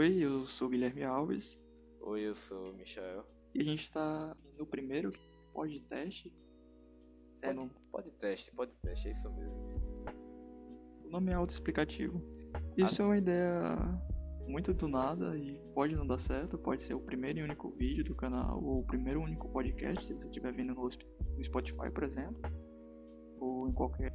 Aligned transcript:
Oi, 0.00 0.18
eu 0.24 0.46
sou 0.46 0.68
o 0.68 0.70
Guilherme 0.70 1.02
Alves 1.04 1.60
Oi, 2.00 2.20
eu 2.22 2.34
sou 2.34 2.70
o 2.70 2.74
Michael. 2.74 3.22
e 3.54 3.60
a 3.60 3.64
gente 3.64 3.82
está 3.82 4.34
no 4.58 4.64
primeiro 4.66 5.12
podcast. 5.52 6.32
Sendo, 7.32 7.70
Pode 7.92 8.10
teste, 8.12 8.50
pode 8.54 8.72
teste, 8.82 9.08
é 9.08 9.10
isso 9.12 9.30
mesmo. 9.34 9.54
o 11.04 11.10
nome 11.10 11.30
é 11.30 11.34
autoexplicativo. 11.34 12.22
Isso 12.78 13.02
Ah, 13.02 13.04
é 13.04 13.08
uma 13.08 13.18
ideia 13.18 13.76
muito 14.48 14.72
do 14.72 14.88
nada 14.88 15.36
e 15.36 15.60
pode 15.74 15.94
não 15.94 16.06
dar 16.06 16.16
certo, 16.18 16.56
pode 16.56 16.80
ser 16.80 16.94
o 16.94 17.00
primeiro 17.00 17.40
e 17.40 17.42
único 17.42 17.68
vídeo 17.70 18.02
do 18.02 18.14
canal, 18.14 18.58
ou 18.64 18.80
o 18.80 18.84
primeiro 18.86 19.20
e 19.20 19.24
único 19.24 19.48
podcast, 19.50 20.04
se 20.06 20.14
você 20.14 20.26
estiver 20.26 20.52
vendo 20.54 20.74
no 20.74 20.88
Sp- 20.88 21.04
no 21.36 21.44
Spotify, 21.44 21.90
por 21.92 22.04
exemplo, 22.04 22.40
ou 23.38 23.68
em 23.68 23.72
qualquer 23.74 24.10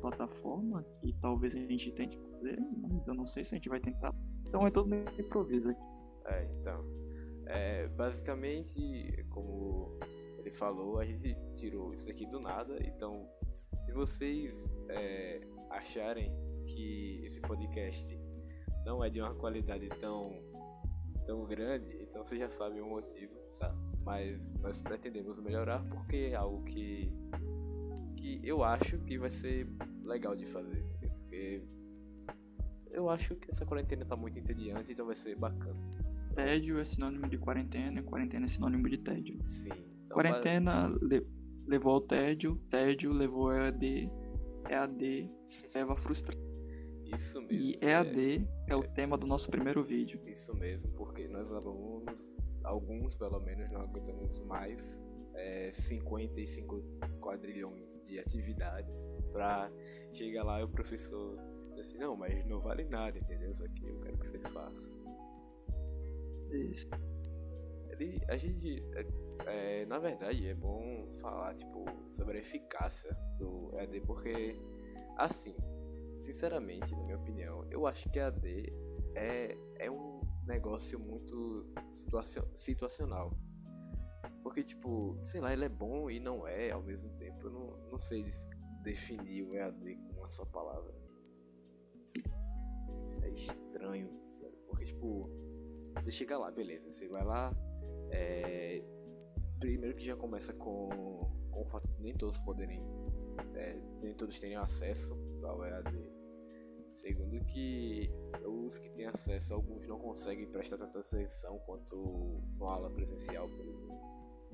plataforma 0.00 0.82
que 1.00 1.12
talvez 1.20 1.54
a 1.54 1.58
gente 1.58 1.92
tente 1.92 2.16
fazer, 2.32 2.58
mas 2.80 3.06
eu 3.06 3.14
não 3.14 3.26
sei 3.26 3.44
se 3.44 3.54
a 3.54 3.58
gente 3.58 3.68
vai 3.68 3.80
tentar. 3.80 4.14
Então 4.50 4.66
é 4.66 4.70
todo 4.70 4.88
meio 4.88 5.06
improviso 5.16 5.70
aqui. 5.70 5.86
É, 6.26 6.44
então. 6.60 6.84
É, 7.46 7.86
basicamente, 7.86 9.24
como 9.30 9.96
ele 10.38 10.50
falou, 10.50 10.98
a 10.98 11.04
gente 11.04 11.36
tirou 11.54 11.94
isso 11.94 12.10
aqui 12.10 12.26
do 12.26 12.40
nada. 12.40 12.76
Então, 12.84 13.28
se 13.78 13.92
vocês 13.92 14.74
é, 14.88 15.40
acharem 15.70 16.32
que 16.66 17.20
esse 17.24 17.40
podcast 17.40 18.18
não 18.84 19.04
é 19.04 19.08
de 19.08 19.20
uma 19.20 19.34
qualidade 19.36 19.88
tão, 20.00 20.42
tão 21.24 21.46
grande, 21.46 22.02
então 22.02 22.24
vocês 22.24 22.40
já 22.40 22.50
sabem 22.50 22.80
o 22.80 22.88
motivo, 22.88 23.32
tá? 23.60 23.72
Mas 24.02 24.52
nós 24.54 24.82
pretendemos 24.82 25.38
melhorar 25.38 25.84
porque 25.90 26.30
é 26.32 26.34
algo 26.34 26.64
que, 26.64 27.12
que 28.16 28.40
eu 28.42 28.64
acho 28.64 28.98
que 29.04 29.16
vai 29.16 29.30
ser 29.30 29.68
legal 30.02 30.34
de 30.34 30.46
fazer. 30.46 30.84
Porque 30.98 31.62
eu 32.92 33.08
acho 33.10 33.34
que 33.36 33.50
essa 33.50 33.64
quarentena 33.66 34.04
tá 34.04 34.16
muito 34.16 34.38
entediante, 34.38 34.92
então 34.92 35.06
vai 35.06 35.14
ser 35.14 35.36
bacana. 35.36 35.78
Tédio 36.34 36.78
é 36.78 36.84
sinônimo 36.84 37.28
de 37.28 37.38
quarentena 37.38 38.00
e 38.00 38.02
quarentena 38.02 38.44
é 38.46 38.48
sinônimo 38.48 38.88
de 38.88 38.98
tédio. 38.98 39.38
Sim. 39.44 39.68
Então, 40.04 40.16
Quarentena 40.16 40.88
le- 41.02 41.26
levou 41.66 41.94
ao 41.94 42.00
tédio, 42.00 42.56
tédio 42.70 43.12
levou 43.12 43.50
ao 43.50 43.56
EAD, 43.56 44.10
EAD 44.68 45.30
leva 45.74 45.92
a 45.92 45.96
frustração. 45.96 46.40
Isso 47.14 47.40
mesmo. 47.42 47.52
E 47.52 47.78
EAD 47.82 48.48
é 48.68 48.76
o 48.76 48.82
tema 48.82 49.16
do 49.18 49.26
nosso 49.26 49.50
primeiro 49.50 49.82
vídeo. 49.82 50.20
É, 50.26 50.30
isso 50.30 50.54
mesmo, 50.54 50.90
porque 50.92 51.26
nós 51.28 51.50
alunos, 51.52 52.28
alguns 52.62 53.16
pelo 53.16 53.40
menos, 53.40 53.68
não 53.72 53.80
aguentamos 53.80 54.40
mais 54.42 55.02
é, 55.34 55.72
55 55.72 56.82
quadrilhões 57.20 58.00
de 58.06 58.18
atividades 58.20 59.10
pra 59.32 59.70
chegar 60.12 60.44
lá 60.44 60.60
e 60.60 60.64
o 60.64 60.68
professor 60.68 61.36
assim, 61.80 61.98
não, 61.98 62.16
mas 62.16 62.44
não 62.46 62.60
vale 62.60 62.84
nada, 62.84 63.18
entendeu? 63.18 63.50
Isso 63.50 63.64
aqui 63.64 63.86
eu 63.86 64.00
quero 64.00 64.18
que 64.18 64.26
você 64.26 64.38
faça. 64.38 64.90
Isso. 66.52 66.86
Ele, 67.90 68.20
a 68.28 68.36
gente, 68.36 68.82
é, 68.94 69.80
é, 69.82 69.86
na 69.86 69.98
verdade, 69.98 70.46
é 70.46 70.54
bom 70.54 71.08
falar, 71.20 71.54
tipo, 71.54 71.84
sobre 72.12 72.38
a 72.38 72.40
eficácia 72.40 73.12
do 73.38 73.70
EAD, 73.76 74.00
porque, 74.02 74.56
assim, 75.16 75.54
sinceramente, 76.20 76.94
na 76.94 77.02
minha 77.04 77.18
opinião, 77.18 77.66
eu 77.70 77.86
acho 77.86 78.08
que 78.10 78.18
EAD 78.18 78.72
é, 79.14 79.56
é 79.78 79.90
um 79.90 80.20
negócio 80.46 80.98
muito 80.98 81.66
situacio- 81.90 82.48
situacional. 82.54 83.36
Porque, 84.42 84.62
tipo, 84.62 85.18
sei 85.24 85.40
lá, 85.40 85.52
ele 85.52 85.66
é 85.66 85.68
bom 85.68 86.10
e 86.10 86.18
não 86.18 86.46
é 86.46 86.70
ao 86.70 86.82
mesmo 86.82 87.10
tempo. 87.18 87.46
Eu 87.46 87.50
não, 87.50 87.90
não 87.90 87.98
sei 87.98 88.24
definir 88.82 89.42
o 89.42 89.54
EAD 89.54 89.96
com 89.96 90.20
uma 90.20 90.28
só 90.28 90.44
palavra. 90.44 90.99
É 93.30 93.34
estranho, 93.34 94.10
sabe? 94.26 94.56
Porque, 94.66 94.84
tipo, 94.84 95.30
você 95.94 96.10
chega 96.10 96.38
lá, 96.38 96.50
beleza, 96.50 96.90
você 96.90 97.08
vai 97.08 97.24
lá, 97.24 97.54
é, 98.10 98.82
primeiro 99.58 99.96
que 99.96 100.04
já 100.04 100.16
começa 100.16 100.52
com, 100.52 100.88
com 101.50 101.62
o 101.62 101.66
fato 101.66 101.88
de 101.88 102.02
nem 102.02 102.14
todos 102.14 102.38
poderem, 102.38 102.82
é, 103.54 103.78
nem 104.00 104.14
todos 104.14 104.38
terem 104.40 104.56
acesso 104.56 105.16
ao 105.42 105.64
EAD. 105.64 106.20
Segundo 106.92 107.44
que 107.44 108.10
os 108.44 108.78
que 108.78 108.90
têm 108.90 109.06
acesso, 109.06 109.54
alguns 109.54 109.86
não 109.86 109.98
conseguem 109.98 110.46
prestar 110.50 110.76
tanta 110.78 110.98
atenção 111.00 111.58
quanto 111.60 111.96
numa 112.58 112.74
aula 112.74 112.90
presencial, 112.90 113.48
por 113.48 113.60
exemplo. 113.60 114.00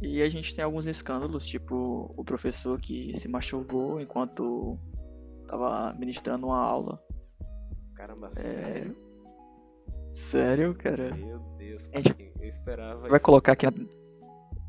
E 0.03 0.21
a 0.21 0.29
gente 0.29 0.55
tem 0.55 0.63
alguns 0.63 0.87
escândalos, 0.87 1.47
tipo 1.47 2.13
o 2.15 2.25
professor 2.25 2.79
que 2.79 3.17
se 3.19 3.29
machucou 3.29 3.99
enquanto 3.99 4.79
tava 5.49 5.95
ministrando 5.95 6.47
uma 6.47 6.61
aula. 6.61 7.03
Caramba, 7.97 8.29
É. 8.29 8.35
sério? 8.41 8.97
Sério, 10.11 10.75
cara? 10.75 11.15
Meu 11.15 11.39
Deus, 11.59 11.83
A 11.93 12.01
gente 12.01 12.33
eu 12.41 12.49
esperava 12.49 13.01
Vai 13.09 13.17
isso, 13.17 13.25
colocar 13.25 13.53
aqui 13.53 13.67
na... 13.67 13.73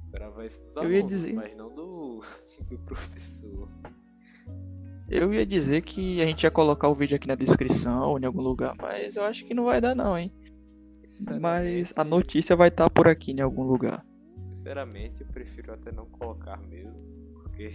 esperava 0.06 0.46
isso 0.46 0.62
dos 0.64 0.76
Eu 0.78 0.92
ia 0.92 1.00
alunos, 1.00 1.22
dizer- 1.22 1.34
mas 1.34 1.56
não 1.56 1.74
do, 1.74 2.22
do 2.70 2.78
professor. 2.80 3.70
Eu 5.10 5.34
ia 5.34 5.46
dizer 5.46 5.82
que 5.84 6.22
a 6.22 6.26
gente 6.26 6.44
ia 6.44 6.52
colocar 6.52 6.90
o 6.90 6.96
vídeo 6.96 7.16
aqui 7.16 7.28
na 7.28 7.36
descrição 7.36 8.10
ou 8.10 8.20
em 8.20 8.26
algum 8.26 8.42
lugar, 8.42 8.76
mas 8.78 9.16
eu 9.16 9.24
acho 9.24 9.46
que 9.46 9.54
não 9.54 9.66
vai 9.66 9.80
dar 9.80 9.96
não, 9.96 10.18
hein? 10.18 10.34
Mas 11.40 11.94
a 11.96 12.04
notícia 12.04 12.56
vai 12.56 12.68
estar 12.68 12.90
por 12.90 13.08
aqui 13.08 13.32
em 13.32 13.40
algum 13.40 13.64
lugar. 13.64 14.06
Sinceramente, 14.38 15.22
eu 15.22 15.28
prefiro 15.28 15.74
até 15.74 15.92
não 15.94 16.06
colocar 16.08 16.58
mesmo, 16.64 16.94
porque 17.44 17.72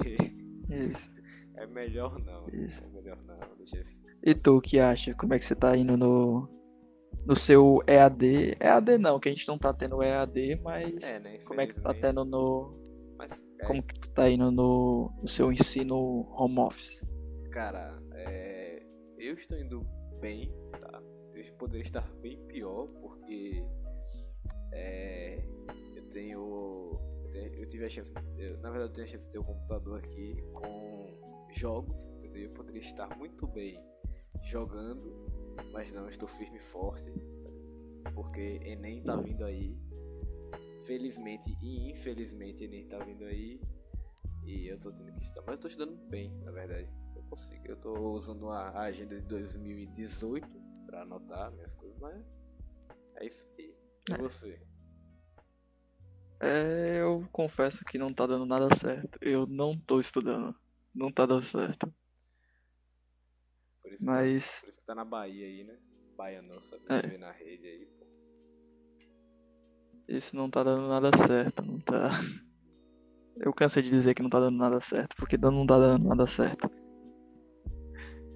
Isso, 0.69 1.10
é 1.56 1.66
melhor 1.66 2.18
não. 2.24 2.48
Isso. 2.48 2.84
É 2.84 2.88
melhor 2.88 3.18
não. 3.24 3.38
E 4.24 4.34
tu, 4.34 4.56
o 4.56 4.60
que 4.60 4.78
acha? 4.78 5.14
Como 5.14 5.34
é 5.34 5.38
que 5.38 5.44
você 5.44 5.54
tá 5.54 5.76
indo 5.76 5.96
no, 5.96 6.48
no 7.26 7.34
seu 7.34 7.80
EAD? 7.86 8.56
EAD 8.60 8.98
não, 8.98 9.18
que 9.18 9.28
a 9.28 9.32
gente 9.32 9.46
não 9.48 9.58
tá 9.58 9.72
tendo 9.72 10.02
EAD, 10.02 10.60
mas 10.62 11.02
É, 11.10 11.18
né? 11.18 11.38
como 11.38 11.60
é 11.60 11.66
que 11.66 11.74
tu 11.74 11.82
tá 11.82 11.92
tendo 11.94 12.24
no. 12.24 12.78
Mas, 13.18 13.42
é, 13.60 13.66
Como 13.66 13.82
que 13.82 13.94
tu 13.98 14.10
tá 14.10 14.28
indo 14.30 14.50
no, 14.50 15.12
no 15.20 15.28
seu 15.28 15.52
ensino 15.52 15.96
home 16.36 16.58
office? 16.60 17.04
cara, 17.50 18.00
é, 18.14 18.82
eu 19.19 19.34
estou 19.34 19.58
indo 19.58 19.86
bem, 20.20 20.50
tá? 20.72 21.02
Eu 21.34 21.54
poderia 21.54 21.82
estar 21.82 22.08
bem 22.22 22.38
pior, 22.46 22.86
porque 23.00 23.64
é, 24.72 25.44
eu 25.96 26.02
tenho. 26.10 26.98
Eu, 27.34 27.66
tive 27.69 27.84
a 27.86 27.88
chance. 27.88 28.12
eu- 28.36 28.58
na 28.60 28.70
verdade, 28.70 28.90
eu 28.90 28.94
tenho 28.94 29.06
a 29.06 29.10
chance 29.10 29.26
de 29.26 29.32
ter 29.32 29.38
um 29.38 29.44
computador 29.44 29.98
aqui 29.98 30.36
com 30.52 31.01
jogos, 31.56 32.04
entendeu? 32.06 32.44
Eu 32.44 32.50
poderia 32.50 32.80
estar 32.80 33.16
muito 33.16 33.46
bem 33.46 33.82
jogando, 34.42 35.26
mas 35.72 35.92
não, 35.92 36.08
estou 36.08 36.28
firme 36.28 36.56
e 36.56 36.60
forte, 36.60 37.12
porque 38.14 38.60
Enem 38.64 39.02
tá 39.02 39.16
vindo 39.16 39.44
aí. 39.44 39.76
Felizmente 40.86 41.56
e 41.62 41.90
infelizmente 41.90 42.64
Enem 42.64 42.86
tá 42.88 42.98
vindo 42.98 43.24
aí. 43.24 43.60
E 44.44 44.66
eu 44.66 44.78
tô 44.78 44.90
tendo 44.90 45.12
que 45.12 45.22
estudar, 45.22 45.42
mas 45.46 45.54
eu 45.54 45.60
tô 45.60 45.68
estudando 45.68 45.96
bem, 46.08 46.32
na 46.40 46.50
verdade. 46.50 46.88
Eu 47.14 47.22
consigo, 47.24 47.64
eu 47.66 47.76
tô 47.76 47.92
usando 48.12 48.50
a 48.50 48.80
agenda 48.80 49.20
de 49.20 49.26
2018 49.26 50.48
pra 50.86 51.02
anotar 51.02 51.52
minhas 51.52 51.74
coisas, 51.76 51.96
mas 52.00 52.20
é 53.16 53.26
isso 53.26 53.46
aí. 53.56 53.76
E 54.10 54.12
É. 54.12 54.19
você? 54.19 54.60
É, 56.40 57.00
eu 57.00 57.24
confesso 57.30 57.84
que 57.84 57.96
não 57.96 58.12
tá 58.12 58.26
dando 58.26 58.44
nada 58.44 58.74
certo. 58.74 59.16
Eu 59.22 59.46
não 59.46 59.72
tô 59.72 60.00
estudando. 60.00 60.52
Não 60.94 61.10
tá 61.10 61.26
dando 61.26 61.42
certo. 61.42 61.92
Por 63.82 63.92
isso, 63.92 64.04
Mas- 64.04 64.56
que, 64.56 64.60
por 64.62 64.69
isso 64.70 64.80
que 64.80 64.86
tá 64.86 64.94
na 64.94 65.04
Bahia 65.04 65.47
aí, 65.47 65.64
né? 65.64 65.76
Bahia 66.16 66.42
não, 66.42 66.60
sabe? 66.62 66.82
É. 66.88 67.19
Na 67.19 67.32
rede 67.32 67.66
aí, 67.66 67.86
pô. 67.86 68.06
Isso 70.08 70.36
não 70.36 70.50
tá 70.50 70.62
dando 70.62 70.88
nada 70.88 71.10
certo. 71.16 71.62
Não 71.62 71.81
tá. 71.81 72.10
Eu 73.36 73.52
cansei 73.52 73.82
de 73.82 73.91
dizer 73.91 74.14
que 74.14 74.22
não 74.22 74.28
tá 74.28 74.38
dando 74.38 74.58
nada 74.58 74.78
certo, 74.81 75.16
porque 75.16 75.38
não 75.38 75.66
tá 75.66 75.78
dando 75.78 76.06
nada 76.06 76.26
certo. 76.26 76.70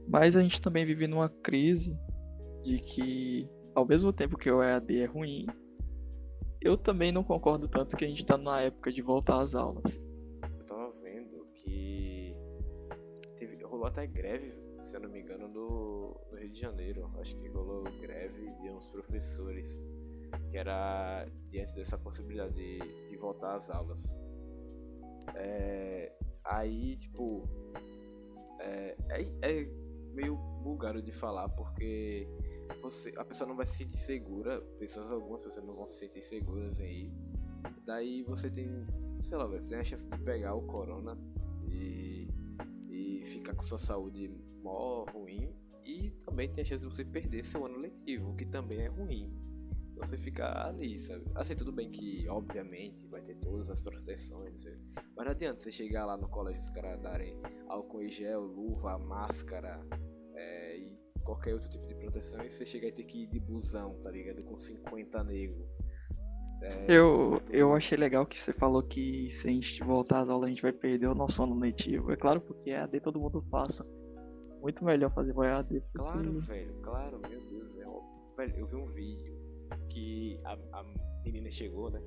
Mas 0.09 0.37
a 0.37 0.43
gente 0.43 0.61
também 0.61 0.85
vive 0.85 1.07
numa 1.07 1.29
crise 1.29 1.97
de 2.63 2.79
que, 2.79 3.49
ao 3.75 3.87
mesmo 3.87 4.13
tempo 4.13 4.39
que 4.39 4.51
o 4.51 4.63
EAD 4.63 4.99
é 5.03 5.05
ruim, 5.05 5.47
eu 6.61 6.77
também 6.79 7.13
não 7.13 7.23
concordo 7.23 7.69
tanto 7.69 7.97
que 7.97 8.05
a 8.05 8.09
gente 8.09 8.25
tá 8.25 8.39
na 8.39 8.61
época 8.61 8.91
de 8.91 9.03
voltar 9.03 9.41
às 9.41 9.55
aulas. 9.55 10.01
Eu 10.59 10.65
tava 10.65 10.91
vendo 11.03 11.47
que 11.55 12.06
rolou 13.77 13.87
até 13.87 14.07
greve, 14.07 14.55
se 14.81 14.97
eu 14.97 15.01
não 15.01 15.11
me 15.11 15.21
engano, 15.21 15.49
no, 15.49 16.19
Rio 16.35 16.51
de 16.51 16.59
Janeiro. 16.59 17.11
Acho 17.19 17.37
que 17.37 17.49
rolou 17.49 17.85
greve 18.01 18.51
de 18.63 18.71
uns 18.71 18.89
professores 18.89 19.81
que 20.51 20.57
era 20.57 21.27
diante 21.51 21.75
dessa 21.75 21.99
possibilidade 21.99 22.55
de, 22.55 22.79
de 23.09 23.17
voltar 23.17 23.55
às 23.55 23.69
aulas. 23.69 24.03
É, 25.35 26.11
aí, 26.43 26.97
tipo, 26.97 27.47
é, 28.61 28.97
é, 29.11 29.23
é 29.43 29.65
meio 30.15 30.37
bugado 30.63 31.03
de 31.03 31.13
falar 31.13 31.49
porque 31.51 32.27
você, 32.81 33.13
a 33.19 33.25
pessoa 33.25 33.47
não 33.47 33.57
vai 33.57 33.67
se 33.67 33.77
sentir 33.77 33.99
segura, 33.99 34.61
pessoas 34.79 35.11
algumas 35.11 35.43
pessoas 35.43 35.65
não 35.67 35.75
vão 35.75 35.87
se 35.87 35.99
sentir 35.99 36.23
seguras 36.23 36.81
ir. 36.81 37.13
Daí 37.85 38.23
você 38.23 38.51
tem, 38.51 38.87
sei 39.21 39.37
lá, 39.37 39.47
você 39.47 39.71
tem 39.71 39.79
a 39.81 39.85
chance 39.85 40.09
de 40.09 40.19
pegar 40.19 40.55
o 40.55 40.63
corona 40.63 41.17
e 41.69 42.06
ficar 43.27 43.55
com 43.55 43.63
sua 43.63 43.79
saúde 43.79 44.31
mó 44.63 45.05
ruim. 45.05 45.55
E 45.85 46.11
também 46.25 46.53
tem 46.53 46.63
a 46.63 46.65
chance 46.65 46.85
de 46.85 46.93
você 46.93 47.05
perder 47.05 47.45
seu 47.45 47.65
ano 47.65 47.79
letivo, 47.79 48.35
que 48.35 48.45
também 48.45 48.81
é 48.81 48.89
ruim. 48.89 49.33
Então 49.91 50.05
você 50.05 50.19
fica 50.19 50.67
ali, 50.67 50.99
sabe? 50.99 51.25
Assim, 51.35 51.55
tudo 51.55 51.73
bem 51.73 51.91
que, 51.91 52.29
obviamente, 52.29 53.07
vai 53.07 53.23
ter 53.23 53.37
todas 53.37 53.71
as 53.71 53.81
proteções, 53.81 54.67
mas 55.17 55.25
não 55.25 55.33
adianta 55.33 55.59
você 55.59 55.71
chegar 55.71 56.05
lá 56.05 56.19
no 56.19 56.29
colégio 56.29 56.61
os 56.61 56.69
caras 56.69 57.01
darem 57.01 57.41
álcool 57.67 58.03
em 58.03 58.11
gel, 58.11 58.43
luva, 58.43 58.99
máscara 58.99 59.81
é, 60.35 60.77
e 60.77 60.99
qualquer 61.25 61.55
outro 61.55 61.71
tipo 61.71 61.87
de 61.87 61.95
proteção 61.95 62.45
e 62.45 62.51
você 62.51 62.67
chegar 62.67 62.89
e 62.89 62.93
ter 62.93 63.05
que 63.05 63.23
ir 63.23 63.27
de 63.27 63.41
busão, 63.41 63.99
tá 64.03 64.11
ligado? 64.11 64.43
Com 64.43 64.59
50 64.59 65.25
negros. 65.25 65.67
É, 66.63 66.87
eu, 66.89 67.41
eu 67.51 67.75
achei 67.75 67.97
legal 67.97 68.27
que 68.27 68.41
você 68.41 68.53
falou 68.53 68.83
que 68.83 69.31
se 69.31 69.49
a 69.49 69.51
gente 69.51 69.83
voltar 69.83 70.23
às 70.23 70.29
aulas 70.29 70.49
a 70.49 70.51
gente 70.51 70.63
vai 70.63 70.73
perder 70.73 71.07
o 71.07 71.15
nosso 71.15 71.43
ano 71.43 71.59
letivo. 71.59 72.13
É 72.13 72.17
claro, 72.17 72.41
porque 72.41 72.71
é 72.71 72.81
AD 72.81 73.01
todo 73.01 73.21
mundo 73.21 73.43
passa. 73.51 73.87
Muito 74.61 74.85
melhor 74.85 75.13
fazer 75.13 75.33
o 75.33 75.43
AD. 75.43 75.81
Porque... 75.93 76.13
Claro, 76.13 76.41
velho, 76.41 76.75
claro, 76.83 77.21
meu 77.21 77.41
Deus. 77.41 77.77
É 77.77 77.87
velho, 78.37 78.59
eu 78.59 78.67
vi 78.67 78.77
um 78.77 78.87
vídeo 78.87 79.37
que 79.89 80.41
a, 80.45 80.59
a 80.73 80.85
menina 81.25 81.51
chegou, 81.51 81.91
né? 81.91 82.01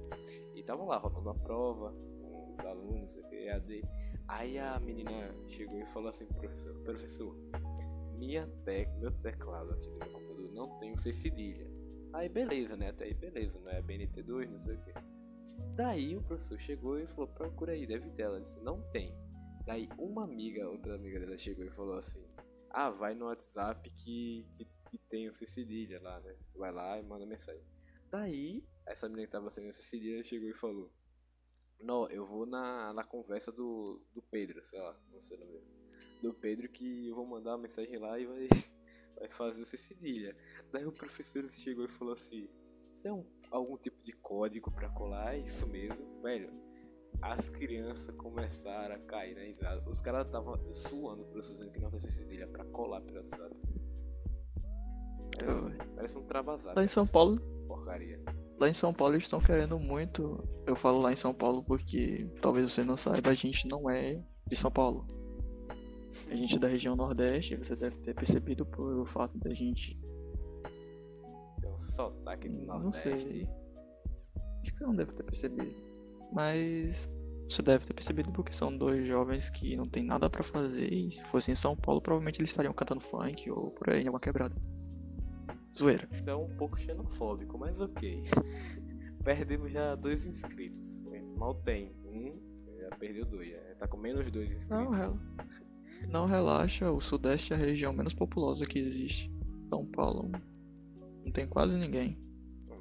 E 0.55 0.63
tava 0.63 0.83
lá 0.83 0.97
rodando 0.97 1.29
a 1.29 1.35
prova 1.35 1.93
com 2.21 2.53
os 2.53 2.65
alunos, 2.65 3.17
EAD. 3.31 3.83
Aí 4.27 4.59
a 4.59 4.79
menina 4.79 5.33
chegou 5.45 5.79
e 5.79 5.85
falou 5.87 6.09
assim 6.09 6.25
pro 6.25 6.37
professor, 6.37 6.73
professor, 6.81 7.35
minha 8.17 8.47
tec, 8.65 8.89
meu 8.97 9.11
teclado 9.11 9.71
aqui 9.71 9.89
do 9.89 9.97
meu 9.97 10.11
computador 10.11 10.51
não 10.51 10.79
tem 10.79 10.93
o 10.93 10.97
C 10.97 11.11
cedilha. 11.11 11.78
Aí 12.13 12.27
beleza, 12.27 12.75
né? 12.75 12.89
Até 12.89 13.05
aí 13.05 13.13
beleza, 13.13 13.59
não 13.59 13.69
é 13.69 13.81
BNT2, 13.81 14.49
não 14.49 14.59
sei 14.59 14.75
o 14.75 14.81
que. 14.81 14.93
Daí 15.75 16.15
o 16.15 16.21
professor 16.23 16.59
chegou 16.59 16.99
e 16.99 17.07
falou, 17.07 17.27
procura 17.27 17.73
aí, 17.73 17.85
deve 17.85 18.09
ter. 18.11 18.23
Ela 18.23 18.41
disse, 18.41 18.59
não 18.61 18.81
tem. 18.91 19.15
Daí 19.65 19.87
uma 19.97 20.23
amiga, 20.23 20.67
outra 20.69 20.95
amiga 20.95 21.19
dela 21.19 21.37
chegou 21.37 21.63
e 21.65 21.69
falou 21.69 21.95
assim, 21.95 22.25
ah, 22.69 22.89
vai 22.89 23.13
no 23.13 23.25
WhatsApp 23.25 23.89
que, 23.89 24.45
que, 24.57 24.67
que 24.89 24.97
tem 25.09 25.29
o 25.29 25.35
C 25.35 25.45
cedilha 25.45 26.01
lá, 26.01 26.19
né? 26.21 26.35
Vai 26.55 26.71
lá 26.71 26.99
e 26.99 27.03
manda 27.03 27.25
mensagem. 27.25 27.63
Daí, 28.09 28.63
essa 28.85 29.07
menina 29.07 29.27
que 29.27 29.31
tava 29.31 29.51
sendo 29.51 29.71
cedilha 29.71 30.23
chegou 30.23 30.49
e 30.49 30.53
falou, 30.53 30.91
não, 31.79 32.09
eu 32.09 32.25
vou 32.25 32.45
na, 32.45 32.93
na 32.93 33.03
conversa 33.03 33.51
do, 33.51 34.01
do 34.13 34.21
Pedro, 34.21 34.63
sei 34.65 34.79
lá, 34.81 34.99
não 35.11 35.21
sei 35.21 35.37
o 35.37 35.39
nome 35.39 35.51
dele. 35.53 35.67
Do 36.21 36.33
Pedro 36.33 36.67
que 36.67 37.07
eu 37.07 37.15
vou 37.15 37.25
mandar 37.25 37.51
uma 37.51 37.59
mensagem 37.59 37.97
lá 37.97 38.19
e 38.19 38.25
vai 38.25 38.49
vai 39.19 39.29
fazer 39.29 39.61
essa 39.61 39.77
cedilha. 39.77 40.35
Daí 40.71 40.85
o 40.85 40.91
professor 40.91 41.47
chegou 41.49 41.85
e 41.85 41.89
falou 41.89 42.13
assim: 42.13 42.49
Isso 42.95 43.07
é 43.07 43.13
um, 43.13 43.25
algum 43.51 43.77
tipo 43.77 44.01
de 44.03 44.13
código 44.13 44.71
para 44.71 44.89
colar? 44.89 45.35
É 45.35 45.39
isso 45.39 45.67
mesmo, 45.67 46.21
velho. 46.21 46.51
As 47.21 47.49
crianças 47.49 48.15
começaram 48.15 48.95
a 48.95 48.99
cair 48.99 49.35
na 49.35 49.41
risada. 49.41 49.87
Os 49.89 49.99
caras 49.99 50.25
estavam 50.25 50.57
suando 50.71 51.23
o 51.23 51.25
professor 51.25 51.53
dizendo 51.53 51.71
que 51.71 51.79
não 51.79 51.91
tem 51.91 51.99
cedilha 51.99 52.47
pra 52.47 52.63
colar 52.65 53.01
pelo 53.01 53.17
WhatsApp. 53.17 53.55
Parece, 55.37 55.65
eu... 55.65 55.95
parece 55.95 56.17
um 56.17 56.23
travasado. 56.23 56.75
Lá 56.77 56.83
em 56.83 56.87
São 56.87 57.05
Paulo. 57.05 57.39
Porcaria. 57.67 58.21
Lá 58.59 58.69
em 58.69 58.73
São 58.73 58.93
Paulo 58.93 59.15
eles 59.15 59.23
estão 59.23 59.39
querendo 59.39 59.79
muito. 59.79 60.47
Eu 60.65 60.75
falo 60.75 60.99
lá 60.99 61.11
em 61.11 61.15
São 61.15 61.33
Paulo 61.33 61.63
porque 61.63 62.29
talvez 62.41 62.71
você 62.71 62.83
não 62.83 62.95
saiba, 62.95 63.31
a 63.31 63.33
gente 63.33 63.67
não 63.67 63.89
é 63.89 64.23
de 64.47 64.55
São 64.55 64.71
Paulo. 64.71 65.18
A 66.29 66.35
gente 66.35 66.55
é 66.55 66.59
da 66.59 66.67
região 66.67 66.95
Nordeste, 66.95 67.55
você 67.55 67.75
deve 67.75 67.95
ter 67.97 68.13
percebido 68.13 68.65
por 68.65 68.99
o 68.99 69.05
fato 69.05 69.37
da 69.37 69.53
gente. 69.53 69.99
Tem 71.61 71.69
um 71.69 71.79
sotaque 71.79 72.49
do 72.49 72.65
Nordeste. 72.65 73.09
Não 73.09 73.19
sei. 73.19 73.49
Acho 74.61 74.71
que 74.71 74.77
você 74.77 74.85
não 74.85 74.95
deve 74.95 75.13
ter 75.13 75.23
percebido. 75.23 75.73
Mas 76.31 77.09
você 77.47 77.61
deve 77.61 77.85
ter 77.85 77.93
percebido 77.93 78.31
porque 78.31 78.51
são 78.51 78.75
dois 78.75 79.07
jovens 79.07 79.49
que 79.49 79.75
não 79.75 79.87
tem 79.87 80.03
nada 80.03 80.29
para 80.29 80.43
fazer 80.43 80.91
e 80.93 81.09
se 81.09 81.23
fossem 81.25 81.53
em 81.53 81.55
São 81.55 81.75
Paulo, 81.75 82.01
provavelmente 82.01 82.39
eles 82.39 82.51
estariam 82.51 82.73
cantando 82.73 83.01
funk 83.01 83.49
ou 83.49 83.71
por 83.71 83.89
aí 83.89 84.03
em 84.03 84.09
uma 84.09 84.19
quebrada. 84.19 84.55
Zoeira. 85.75 86.07
Isso 86.11 86.29
é 86.29 86.35
um 86.35 86.49
pouco 86.57 86.79
xenofóbico, 86.79 87.57
mas 87.57 87.79
ok. 87.79 88.23
Perdemos 89.23 89.71
já 89.71 89.95
dois 89.95 90.25
inscritos. 90.25 91.01
Mal 91.37 91.55
tem. 91.55 91.91
Um, 92.05 92.39
já 92.79 92.89
perdeu 92.97 93.25
dois. 93.25 93.51
É, 93.51 93.75
tá 93.75 93.87
com 93.87 93.97
menos 93.97 94.29
dois 94.31 94.51
inscritos. 94.51 94.69
Não, 94.69 94.93
ela. 94.93 95.17
Não 96.07 96.25
relaxa, 96.25 96.91
o 96.91 96.99
Sudeste 96.99 97.53
é 97.53 97.55
a 97.55 97.59
região 97.59 97.93
menos 97.93 98.13
populosa 98.13 98.65
que 98.65 98.79
existe. 98.79 99.31
São 99.69 99.85
Paulo 99.85 100.31
não 101.23 101.31
tem 101.31 101.47
quase 101.47 101.77
ninguém. 101.77 102.17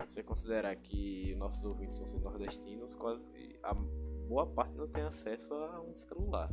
Se 0.07 0.15
você 0.15 0.23
considerar 0.23 0.75
que 0.77 1.35
nossos 1.37 1.65
ouvintes 1.65 1.97
são 1.97 2.21
nordestinos, 2.21 2.95
quase 2.97 3.59
a 3.63 3.75
boa 3.75 4.47
parte 4.47 4.75
não 4.75 4.89
tem 4.89 5.03
acesso 5.03 5.53
a 5.53 5.83
um 5.83 5.95
celular. 5.95 6.51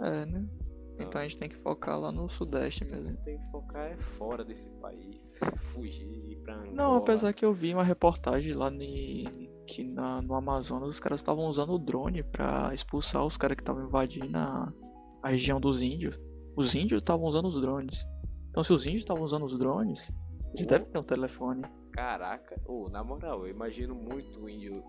É, 0.00 0.26
né? 0.26 0.48
Então, 0.94 1.06
então 1.06 1.20
a 1.20 1.24
gente 1.24 1.38
tem 1.38 1.48
que 1.48 1.56
focar 1.56 1.98
lá 1.98 2.10
no 2.10 2.28
Sudeste 2.28 2.84
mesmo. 2.84 3.16
Tem 3.18 3.38
que 3.38 3.50
focar 3.50 3.92
é 3.92 3.96
fora 3.96 4.44
desse 4.44 4.68
país, 4.80 5.38
fugir 5.60 6.38
pra 6.42 6.56
Angola. 6.56 6.72
Não, 6.72 6.94
apesar 6.96 7.32
que 7.32 7.44
eu 7.44 7.52
vi 7.52 7.72
uma 7.72 7.84
reportagem 7.84 8.54
lá 8.54 8.70
ni, 8.70 9.50
que 9.66 9.84
na, 9.84 10.20
no 10.20 10.34
Amazonas 10.34 10.88
os 10.88 11.00
caras 11.00 11.20
estavam 11.20 11.46
usando 11.46 11.72
o 11.72 11.78
drone 11.78 12.22
para 12.22 12.74
expulsar 12.74 13.24
os 13.24 13.36
caras 13.36 13.56
que 13.56 13.62
estavam 13.62 13.84
invadindo 13.84 14.36
a, 14.36 14.72
a 15.22 15.30
região 15.30 15.60
dos 15.60 15.80
índios. 15.80 16.18
Os 16.56 16.74
índios 16.74 17.00
estavam 17.00 17.24
usando 17.24 17.46
os 17.46 17.60
drones. 17.60 18.06
Então, 18.50 18.62
se 18.62 18.72
os 18.72 18.84
índios 18.84 19.02
estavam 19.02 19.22
usando 19.22 19.44
os 19.44 19.58
drones, 19.58 20.12
eles 20.52 20.66
oh. 20.66 20.68
devem 20.68 20.88
ter 20.88 20.98
um 20.98 21.02
telefone. 21.02 21.62
Caraca, 21.92 22.60
oh, 22.66 22.88
na 22.88 23.02
moral, 23.02 23.46
eu 23.46 23.50
imagino 23.50 23.94
muito 23.94 24.40
o 24.40 24.48
índio 24.48 24.82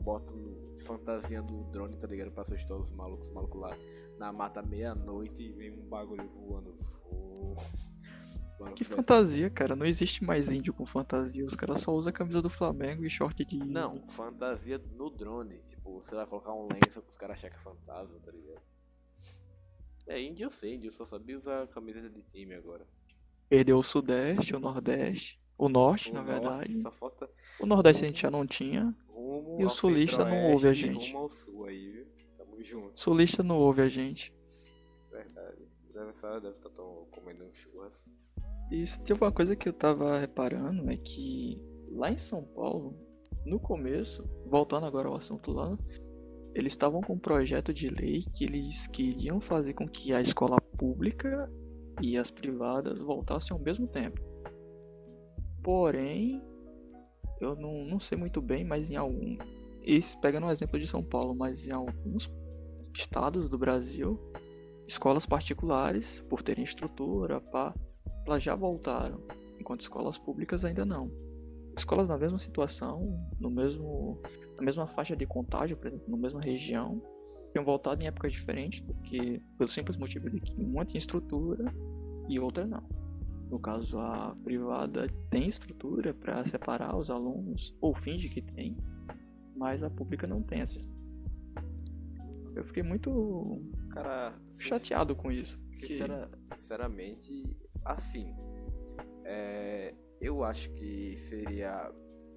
bota 0.00 0.32
fantasia 0.84 1.42
do 1.42 1.64
drone, 1.64 1.96
tá 1.96 2.06
ligado? 2.06 2.30
Pra 2.30 2.42
assustar 2.42 2.76
os 2.76 2.92
malucos, 2.92 3.26
os 3.26 3.34
malucos 3.34 3.60
lá 3.60 3.76
na 4.18 4.32
mata 4.32 4.62
meia-noite 4.62 5.42
e 5.42 5.52
vem 5.52 5.72
um 5.72 5.88
bagulho 5.88 6.28
voando. 6.28 6.74
Que 8.74 8.82
fantasia, 8.82 9.48
cara. 9.48 9.76
Não 9.76 9.86
existe 9.86 10.24
mais 10.24 10.50
índio 10.50 10.74
com 10.74 10.84
fantasia. 10.84 11.44
Os 11.44 11.54
caras 11.54 11.80
só 11.80 11.92
usam 11.92 12.10
a 12.10 12.12
camisa 12.12 12.42
do 12.42 12.50
Flamengo 12.50 13.04
e 13.04 13.10
short 13.10 13.44
de. 13.44 13.56
Não, 13.56 14.04
fantasia 14.08 14.82
no 14.96 15.10
drone. 15.10 15.60
Tipo, 15.66 16.02
você 16.02 16.16
vai 16.16 16.26
colocar 16.26 16.52
um 16.52 16.66
lenço 16.66 17.00
que 17.00 17.10
os 17.10 17.16
caras 17.16 17.36
acham 17.36 17.50
que 17.50 17.56
é 17.56 17.60
fantasma, 17.60 18.18
tá 18.20 18.32
ligado? 18.32 18.60
É, 20.08 20.20
índio 20.20 20.46
eu 20.46 20.50
sei, 20.50 20.74
índio 20.74 20.90
só 20.90 21.04
sabia 21.04 21.36
usar 21.36 21.62
a 21.62 21.66
camiseta 21.66 22.08
de 22.08 22.22
time 22.22 22.54
agora. 22.54 22.86
Perdeu 23.48 23.78
o 23.78 23.82
Sudeste, 23.82 24.56
o 24.56 24.58
Nordeste. 24.58 25.38
O 25.58 25.68
Norte, 25.68 26.10
o 26.10 26.14
na 26.14 26.22
norte, 26.22 26.40
verdade. 26.40 26.96
Falta... 26.96 27.28
O 27.60 27.66
Nordeste 27.66 28.04
a 28.04 28.08
gente 28.08 28.22
já 28.22 28.30
não 28.30 28.46
tinha. 28.46 28.94
Rumo 29.08 29.60
e 29.60 29.64
o 29.64 29.68
Sulista 29.68 30.24
não 30.24 30.52
ouve 30.52 30.68
a 30.68 30.74
gente. 30.74 31.08
Rumo 31.08 31.24
ao 31.24 31.28
sul 31.28 31.64
aí, 31.64 31.90
viu? 31.90 32.06
Tamo 32.36 32.62
junto. 32.62 32.98
Sulista 32.98 33.42
não 33.42 33.58
ouve 33.58 33.82
a 33.82 33.88
gente. 33.88 34.32
Verdade. 35.10 35.68
Deve 35.92 36.10
estar, 36.10 36.38
deve 36.38 36.56
estar 36.56 36.70
comendo 37.10 37.44
um 37.44 37.52
churras. 37.52 38.08
Isso, 38.70 39.02
tem 39.02 39.16
uma 39.16 39.32
coisa 39.32 39.56
que 39.56 39.68
eu 39.68 39.72
tava 39.72 40.18
reparando 40.18 40.88
é 40.90 40.96
que 40.96 41.60
lá 41.90 42.10
em 42.10 42.18
São 42.18 42.44
Paulo, 42.44 42.94
no 43.44 43.58
começo, 43.58 44.24
voltando 44.46 44.86
agora 44.86 45.08
ao 45.08 45.16
assunto 45.16 45.50
lá, 45.50 45.76
eles 46.54 46.72
estavam 46.72 47.00
com 47.00 47.14
um 47.14 47.18
projeto 47.18 47.72
de 47.72 47.88
lei 47.88 48.22
que 48.34 48.44
eles 48.44 48.86
queriam 48.88 49.40
fazer 49.40 49.74
com 49.74 49.86
que 49.86 50.12
a 50.12 50.20
escola 50.20 50.60
pública 50.76 51.50
e 52.00 52.16
as 52.16 52.30
privadas 52.30 53.00
voltassem 53.00 53.56
ao 53.56 53.62
mesmo 53.62 53.86
tempo. 53.86 54.20
Porém, 55.62 56.42
eu 57.40 57.54
não, 57.56 57.84
não 57.84 58.00
sei 58.00 58.16
muito 58.16 58.40
bem, 58.40 58.64
mas 58.64 58.90
em 58.90 58.96
algum. 58.96 59.36
Isso 59.82 60.20
pegando 60.20 60.44
o 60.44 60.48
um 60.48 60.52
exemplo 60.52 60.78
de 60.78 60.86
São 60.86 61.02
Paulo, 61.02 61.34
mas 61.34 61.66
em 61.66 61.72
alguns 61.72 62.30
estados 62.94 63.48
do 63.48 63.58
Brasil, 63.58 64.18
escolas 64.86 65.26
particulares, 65.26 66.20
por 66.28 66.42
terem 66.42 66.64
estrutura, 66.64 67.40
pá, 67.40 67.74
elas 68.26 68.42
já 68.42 68.54
voltaram, 68.54 69.22
enquanto 69.58 69.80
escolas 69.80 70.18
públicas 70.18 70.64
ainda 70.64 70.84
não. 70.84 71.10
Escolas 71.76 72.08
na 72.08 72.18
mesma 72.18 72.38
situação, 72.38 73.18
no 73.38 73.50
mesmo 73.50 74.20
na 74.58 74.64
mesma 74.64 74.86
faixa 74.86 75.16
de 75.16 75.24
contágio, 75.24 75.76
por 75.76 75.86
exemplo, 75.86 76.10
na 76.10 76.16
mesma 76.16 76.40
região, 76.40 77.00
tinham 77.52 77.64
voltado 77.64 78.02
em 78.02 78.06
épocas 78.06 78.32
diferentes, 78.32 78.80
porque 78.80 79.40
pelo 79.56 79.70
simples 79.70 79.96
motivo 79.96 80.28
de 80.28 80.40
que 80.40 80.54
uma 80.60 80.84
tinha 80.84 80.98
estrutura 80.98 81.72
e 82.28 82.38
outra 82.38 82.66
não. 82.66 82.82
No 83.48 83.58
caso, 83.58 83.98
a 83.98 84.36
privada 84.44 85.06
tem 85.30 85.48
estrutura 85.48 86.12
para 86.12 86.44
separar 86.44 86.96
os 86.96 87.08
alunos, 87.08 87.74
ou 87.80 87.94
finge 87.94 88.28
que 88.28 88.42
tem, 88.42 88.76
mas 89.56 89.82
a 89.82 89.88
pública 89.88 90.26
não 90.26 90.42
tem 90.42 90.60
essa 90.60 90.78
Eu 92.54 92.64
fiquei 92.64 92.82
muito 92.82 93.62
Cara, 93.90 94.38
chateado 94.52 95.16
com 95.16 95.32
isso. 95.32 95.58
Sincera, 95.72 96.28
que... 96.50 96.56
Sinceramente, 96.56 97.56
assim, 97.84 98.34
é, 99.24 99.94
eu 100.20 100.44
acho 100.44 100.70
que 100.74 101.16
seria 101.16 101.90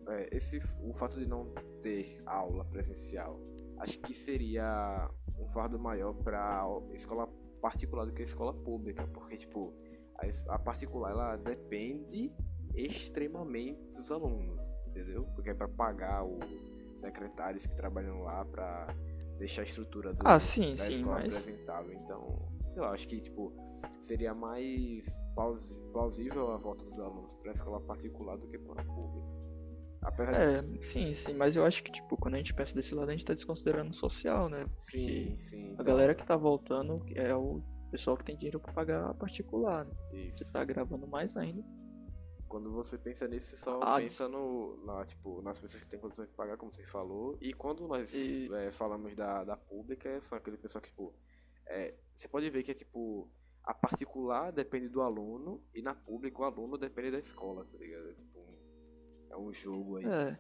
é, 0.08 0.36
esse, 0.36 0.62
o 0.84 0.94
fato 0.94 1.20
de 1.20 1.26
não 1.28 1.52
ter 1.82 2.22
aula 2.26 2.66
presencial, 2.66 3.40
acho 3.80 4.00
que 4.00 4.14
seria 4.14 5.10
um 5.38 5.48
fardo 5.48 5.80
maior 5.80 6.14
para 6.14 6.64
escola 6.94 7.28
particular 7.62 8.06
do 8.06 8.14
que 8.14 8.22
a 8.22 8.26
escola 8.26 8.54
pública, 8.54 9.08
porque 9.08 9.38
tipo 9.38 9.74
a, 10.18 10.54
a 10.56 10.60
particular 10.60 11.12
ela 11.12 11.36
depende 11.38 12.34
extremamente 12.74 13.82
dos 13.92 14.12
alunos, 14.12 14.62
entendeu? 14.88 15.26
Porque 15.36 15.50
é 15.50 15.54
para 15.54 15.68
pagar 15.68 16.24
os 16.24 17.00
secretários 17.00 17.66
que 17.66 17.76
trabalham 17.76 18.22
lá, 18.24 18.46
para 18.46 18.88
deixar 19.38 19.62
a 19.62 19.66
estrutura 19.66 20.14
do, 20.14 20.28
Ah, 20.28 20.40
sim, 20.40 20.72
da 20.72 20.78
sim, 20.78 20.98
escola 20.98 21.16
mas- 21.22 21.38
apresentável. 21.46 21.94
Então, 21.94 22.52
sei 22.68 22.82
lá, 22.82 22.92
acho 22.92 23.08
que 23.08 23.20
tipo 23.20 23.52
seria 24.02 24.34
mais 24.34 25.20
plaus- 25.34 25.78
plausível 25.92 26.52
a 26.52 26.58
volta 26.58 26.86
dos 26.86 27.00
alunos 27.00 27.34
para 27.34 27.50
a 27.52 27.54
escola 27.54 27.80
particular 27.82 28.38
do 28.38 28.48
que 28.48 28.58
para 28.60 28.82
a 28.82 28.86
pública. 28.86 29.41
Apesar 30.02 30.34
de 30.34 30.40
É, 30.40 30.82
sim, 30.82 31.14
sim, 31.14 31.34
mas 31.34 31.56
eu 31.56 31.66
acho 31.66 31.84
que, 31.84 31.92
tipo, 31.92 32.18
quando 32.18 32.36
a 32.36 32.38
gente 32.38 32.54
pensa 32.54 32.74
desse 32.74 32.96
lado, 32.96 33.10
a 33.10 33.12
gente 33.12 33.26
tá 33.26 33.34
desconsiderando 33.34 33.92
o 33.92 33.94
social, 33.94 34.50
né? 34.50 34.66
sim, 34.80 35.36
Porque 35.36 35.36
sim. 35.40 35.68
a 35.70 35.72
então, 35.74 35.86
galera 35.86 36.16
que 36.16 36.26
tá 36.26 36.36
voltando 36.36 37.04
é 37.16 37.36
o 37.36 37.62
pessoal 37.92 38.18
que 38.18 38.24
tem 38.26 38.36
dinheiro 38.36 38.60
pra 38.60 38.74
pagar 38.74 39.10
a 39.10 39.14
particular, 39.14 39.86
né? 39.86 39.94
isso. 40.12 40.44
Você 40.46 40.52
tá 40.52 40.64
gravando 40.64 41.08
mais 41.08 41.36
ainda. 41.38 41.62
Quando 42.48 42.70
você 42.72 42.98
pensa 42.98 43.28
nisso, 43.30 43.52
você 43.52 43.58
só 43.58 43.80
Ah, 43.82 43.98
pensa 43.98 44.28
no, 44.28 44.84
na, 44.86 45.06
tipo, 45.06 45.42
nas 45.42 45.58
pessoas 45.58 45.84
que 45.84 45.90
têm 45.90 46.00
condições 46.00 46.28
de 46.28 46.34
pagar, 46.36 46.58
como 46.58 46.74
você 46.74 46.84
falou. 46.84 47.38
E 47.40 47.54
quando 47.54 47.88
nós 47.88 48.14
E- 48.14 48.50
é, 48.54 48.72
falamos 48.72 49.16
da, 49.16 49.44
da 49.46 49.56
pública, 49.56 50.20
são 50.20 50.38
aquele 50.38 50.58
pessoal 50.58 50.82
que, 50.82 50.90
tipo, 50.90 51.14
é, 51.66 51.96
você 52.14 52.28
pode 52.28 52.50
ver 52.50 52.64
que 52.64 52.72
é 52.72 52.74
tipo, 52.74 53.30
a 53.64 53.74
particular 53.74 54.52
depende 54.52 54.90
do 54.90 55.02
aluno 55.02 55.64
e 55.74 55.82
na 55.82 55.96
pública 55.96 56.42
o 56.42 56.44
aluno 56.44 56.78
depende 56.78 57.12
da 57.12 57.20
escola, 57.20 57.64
tá 57.72 57.78
ligado? 57.78 58.10
É 58.10 58.14
tipo, 58.16 58.38
um, 58.40 58.51
é 59.32 59.38
um 59.38 59.52
jogo 59.52 59.98
aí. 59.98 60.06
É. 60.06 60.38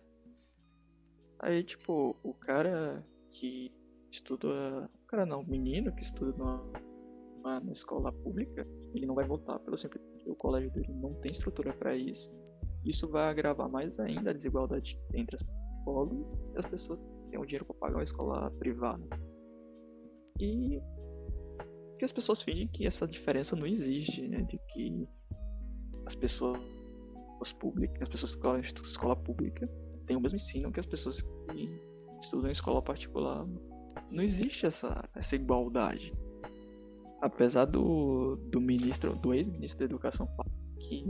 Aí, 1.39 1.63
tipo, 1.63 2.15
o 2.24 2.33
cara 2.33 3.03
que 3.29 3.74
estuda. 4.12 4.89
O 5.03 5.07
cara 5.07 5.25
não, 5.25 5.41
o 5.41 5.50
menino 5.50 5.93
que 5.93 6.01
estuda 6.01 6.31
numa, 6.38 6.63
numa- 7.38 7.71
escola 7.71 8.12
pública, 8.12 8.67
ele 8.93 9.05
não 9.05 9.15
vai 9.15 9.25
voltar 9.25 9.60
pelo 9.60 9.77
simples 9.77 10.01
o 10.25 10.36
colégio 10.36 10.71
dele 10.71 10.93
não 10.93 11.15
tem 11.15 11.31
estrutura 11.31 11.74
pra 11.74 11.95
isso. 11.95 12.29
Isso 12.86 13.10
vai 13.10 13.29
agravar 13.29 13.69
mais 13.69 14.00
ainda 14.00 14.29
a 14.29 14.33
desigualdade 14.33 15.00
entre 15.13 15.36
as 15.36 15.43
pobres 15.83 16.36
e 16.53 16.60
as 16.60 16.65
pessoas 16.67 17.00
que 17.00 17.29
têm 17.31 17.39
o 17.39 17.45
dinheiro 17.45 17.65
pra 17.65 17.75
pagar 17.75 17.98
uma 17.98 18.03
escola 18.03 18.51
privada. 18.51 19.03
E 20.39 20.79
que 21.98 22.05
as 22.05 22.12
pessoas 22.12 22.41
fingem 22.41 22.67
que 22.67 22.86
essa 22.86 23.07
diferença 23.07 23.55
não 23.55 23.65
existe, 23.65 24.27
né? 24.27 24.41
De 24.43 24.60
que 24.69 25.07
as 26.05 26.15
pessoas 26.15 26.60
públicas, 27.53 28.01
as 28.01 28.10
pessoas 28.10 28.36
que 28.36 28.48
estudam 28.60 28.89
em 28.89 28.91
escola 28.91 29.15
pública 29.15 29.69
têm 30.05 30.17
o 30.17 30.21
mesmo 30.21 30.36
ensino 30.36 30.71
que 30.71 30.79
as 30.79 30.86
pessoas 30.86 31.21
que 31.21 31.81
estudam 32.21 32.50
em 32.50 32.51
escola 32.51 32.81
particular. 32.81 33.48
Não 34.12 34.24
existe 34.24 34.65
essa, 34.65 35.10
essa 35.15 35.36
igualdade. 35.36 36.13
Apesar 37.21 37.65
do, 37.65 38.36
do 38.51 38.60
ministro, 38.60 39.15
do 39.15 39.33
ex-ministro 39.33 39.79
da 39.79 39.86
Educação 39.86 40.27
falar 40.27 40.50
que 40.79 41.05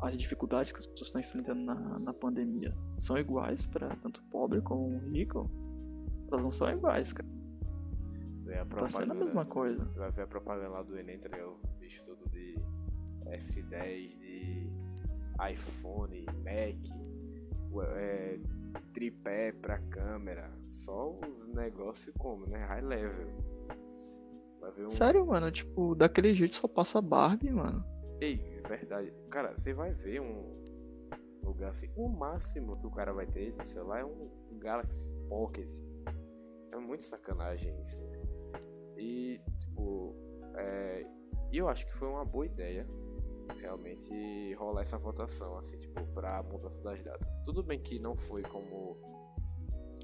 as 0.00 0.16
dificuldades 0.16 0.72
que 0.72 0.78
as 0.78 0.86
pessoas 0.86 1.08
estão 1.08 1.20
enfrentando 1.20 1.60
na, 1.60 1.98
na 1.98 2.14
pandemia 2.14 2.74
são 2.98 3.18
iguais 3.18 3.66
para 3.66 3.88
tanto 3.96 4.22
pobre 4.30 4.60
como 4.62 4.98
rico, 5.10 5.50
elas 6.30 6.44
não 6.44 6.52
são 6.52 6.70
iguais, 6.70 7.12
cara. 7.12 7.28
A 8.60 8.64
Tá 8.64 8.88
sendo 8.88 9.12
a 9.12 9.14
mesma 9.14 9.44
coisa. 9.44 9.84
Você 9.84 9.98
vai 9.98 10.10
ver 10.10 10.22
a 10.22 10.26
propaganda 10.26 10.70
lá 10.70 10.82
do 10.82 10.96
Enem, 10.96 11.18
tá 11.18 11.28
ligado? 11.28 11.58
Os 11.62 11.72
bichos 11.74 12.06
de 12.30 12.58
S10, 13.26 14.18
de 14.18 14.70
iPhone, 15.50 16.26
Mac, 16.42 16.76
é, 17.96 18.38
tripé 18.92 19.52
pra 19.52 19.78
câmera. 19.78 20.50
Só 20.66 21.18
os 21.28 21.46
negócios 21.48 22.14
como, 22.18 22.46
né? 22.46 22.64
High 22.64 22.82
level. 22.82 23.28
Um. 24.78 24.88
Sério, 24.88 25.24
mano, 25.26 25.50
tipo, 25.50 25.94
daquele 25.94 26.32
jeito 26.32 26.56
só 26.56 26.68
passa 26.68 27.00
Barbie, 27.00 27.50
mano. 27.50 27.82
Ei, 28.20 28.36
verdade. 28.68 29.12
Cara, 29.30 29.56
você 29.56 29.72
vai 29.72 29.92
ver 29.92 30.20
um 30.20 30.58
lugar 31.42 31.70
assim. 31.70 31.90
O 31.96 32.08
máximo 32.08 32.78
que 32.78 32.86
o 32.86 32.90
cara 32.90 33.12
vai 33.12 33.26
ter 33.26 33.52
de 33.52 33.66
celular 33.66 34.00
é 34.00 34.04
um, 34.04 34.30
um 34.50 34.58
Galaxy 34.58 35.08
Pocket. 35.28 35.70
É 36.72 36.76
muito 36.76 37.02
sacanagem 37.02 37.80
isso. 37.80 38.02
E, 38.96 39.40
tipo, 39.58 40.14
é, 40.56 41.06
eu 41.52 41.68
acho 41.68 41.86
que 41.86 41.94
foi 41.94 42.08
uma 42.08 42.24
boa 42.24 42.44
ideia 42.44 42.86
realmente 43.60 44.54
rolar 44.54 44.82
essa 44.82 44.98
votação, 44.98 45.56
assim, 45.58 45.78
tipo, 45.78 46.04
pra 46.14 46.42
mudança 46.42 46.82
das 46.82 47.02
datas. 47.02 47.40
Tudo 47.40 47.62
bem 47.62 47.80
que 47.80 47.98
não 47.98 48.16
foi 48.16 48.42
como 48.42 48.96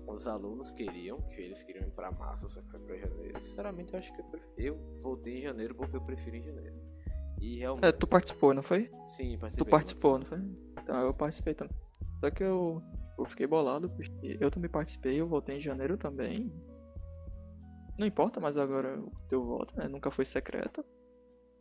os 0.07 0.27
alunos 0.27 0.73
queriam, 0.73 1.21
que 1.23 1.41
eles 1.41 1.63
queriam 1.63 1.87
ir 1.87 1.91
pra 1.91 2.11
massa, 2.13 2.49
só 2.49 2.61
que 2.61 2.71
foi 2.71 2.81
pra 2.81 2.97
janeiro. 2.97 3.43
Sinceramente, 3.43 3.93
eu 3.93 3.99
acho 3.99 4.13
que 4.13 4.21
eu, 4.21 4.25
pref... 4.27 4.47
eu 4.57 4.99
votei 5.01 5.39
em 5.39 5.43
janeiro 5.43 5.75
porque 5.75 5.97
eu 5.97 6.01
prefiro 6.01 6.37
em 6.37 6.43
janeiro. 6.43 6.77
E 7.41 7.59
realmente. 7.59 7.87
É, 7.87 7.93
tu 7.93 8.07
participou, 8.07 8.55
não 8.55 8.63
foi? 8.63 8.91
Sim, 9.07 9.39
participei. 9.39 9.67
Tu 9.67 9.71
participou, 9.71 10.19
não 10.19 10.27
foi? 10.27 10.39
Então, 10.83 11.01
eu 11.03 11.15
participei 11.15 11.55
também. 11.55 11.77
Só 12.21 12.31
que 12.31 12.43
eu, 12.43 12.83
eu 13.19 13.25
fiquei 13.25 13.47
bolado, 13.47 13.91
porque 13.91 14.39
eu 14.41 14.51
também 14.51 14.71
participei, 14.71 15.21
eu 15.21 15.27
votei 15.27 15.59
em 15.59 15.61
janeiro 15.61 15.97
também. 15.97 16.53
Não 17.99 18.07
importa 18.07 18.41
mais 18.41 18.59
agora 18.59 18.99
o 19.01 19.11
teu 19.29 19.45
voto, 19.45 19.77
né? 19.77 19.87
Nunca 19.89 20.11
foi 20.11 20.25
secreta. 20.25 20.85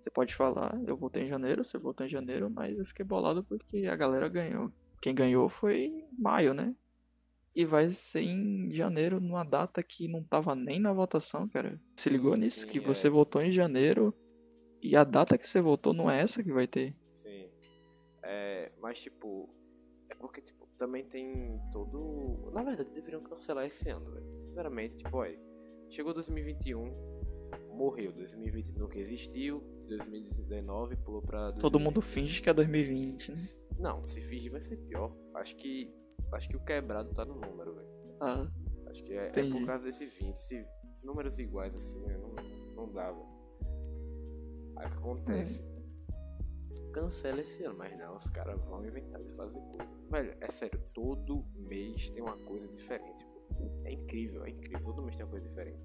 Você 0.04 0.10
pode 0.10 0.36
falar, 0.36 0.78
eu 0.86 0.98
votei 0.98 1.24
em 1.24 1.30
janeiro, 1.30 1.64
você 1.64 1.78
votou 1.78 2.06
em 2.06 2.10
janeiro, 2.10 2.50
mas 2.50 2.78
eu 2.78 2.86
fiquei 2.86 3.06
bolado 3.06 3.42
porque 3.42 3.88
a 3.88 3.96
galera 3.96 4.28
ganhou. 4.28 4.70
Quem 5.02 5.16
ganhou 5.16 5.48
foi 5.48 5.86
em 5.86 6.10
maio, 6.20 6.54
né? 6.54 6.76
E 7.56 7.64
vai 7.64 7.90
ser 7.90 8.20
em 8.20 8.70
janeiro, 8.70 9.22
numa 9.22 9.46
data 9.46 9.82
que 9.82 10.10
não 10.10 10.22
tava 10.22 10.56
nem 10.56 10.78
na 10.78 10.92
votação, 10.92 11.48
cara. 11.48 11.80
Se 11.96 12.10
ligou 12.10 12.34
Sim, 12.34 12.40
nisso? 12.42 12.60
sim, 12.60 12.68
que 12.68 12.80
é. 12.80 12.82
você 12.82 13.10
votou 13.10 13.42
em 13.42 13.50
janeiro 13.50 14.14
e 14.82 14.94
a 14.98 15.06
data 15.06 15.38
que 15.38 15.48
você 15.48 15.62
votou 15.62 15.94
não 15.94 16.12
é 16.12 16.20
essa 16.20 16.44
que 16.44 16.52
vai 16.52 16.68
ter. 16.68 16.94
Sim. 17.10 17.50
É, 18.24 18.74
mas 18.82 19.02
tipo, 19.02 19.50
é 20.10 20.16
porque 20.16 20.42
tipo, 20.42 20.68
também 20.78 21.06
tem 21.06 21.62
todo. 21.72 22.52
Na 22.52 22.62
verdade, 22.62 22.90
deveriam 22.90 23.24
cancelar 23.24 23.66
esse 23.66 23.90
ano, 23.90 24.12
velho. 24.12 24.42
Sinceramente, 24.42 24.98
tipo, 24.98 25.16
olha, 25.16 25.40
chegou 25.88 26.14
2021, 26.14 27.23
morreu. 27.74 28.12
2020 28.14 28.78
nunca 28.78 28.98
existiu, 28.98 29.62
2019 29.88 30.96
pulou 30.98 31.22
pra. 31.22 31.52
Todo 31.54 31.80
mundo 31.80 31.96
2020. 31.96 32.14
finge 32.14 32.42
que 32.42 32.50
é 32.50 32.54
2020, 32.54 33.32
né? 33.32 33.38
Não, 33.80 34.06
se 34.06 34.22
fingir 34.22 34.52
vai 34.52 34.62
ser 34.62 34.78
pior. 34.78 35.16
Acho 35.36 35.56
que. 35.56 35.94
Acho 36.32 36.50
que 36.50 36.58
o 36.58 36.60
quebrado 36.64 37.14
tá 37.14 37.26
no 37.26 37.36
número, 37.36 37.76
velho. 37.76 37.88
Ah, 38.20 38.48
Acho 38.88 39.04
que 39.04 39.14
é, 39.14 39.28
é 39.28 39.50
por 39.50 39.66
causa 39.66 39.86
desse 39.86 40.06
20. 40.06 40.36
Se 40.38 40.66
números 41.04 41.38
iguais 41.40 41.76
assim, 41.76 42.00
né, 42.00 42.18
não, 42.18 42.86
não 42.86 42.92
dava. 42.94 43.20
Aí 44.76 44.88
o 44.88 44.92
que 44.92 44.98
acontece? 44.98 45.66
Cancela 46.92 47.42
esse 47.42 47.64
ano, 47.64 47.76
mas 47.78 47.98
não, 47.98 48.16
os 48.16 48.30
caras 48.30 48.60
vão 48.66 48.86
inventar 48.86 49.22
de 49.22 49.32
fazer 49.36 49.60
coisa. 49.60 49.92
Velho, 50.12 50.38
é 50.40 50.52
sério, 50.52 50.80
todo 50.94 51.44
mês 51.56 52.10
tem 52.12 52.22
uma 52.22 52.38
coisa 52.38 52.68
diferente. 52.68 53.26
pô. 53.26 53.42
É 53.84 53.92
incrível, 53.94 54.46
é 54.46 54.52
incrível. 54.52 54.84
Todo 54.84 55.02
mês 55.02 55.16
tem 55.16 55.26
uma 55.26 55.32
coisa 55.32 55.48
diferente. 55.48 55.82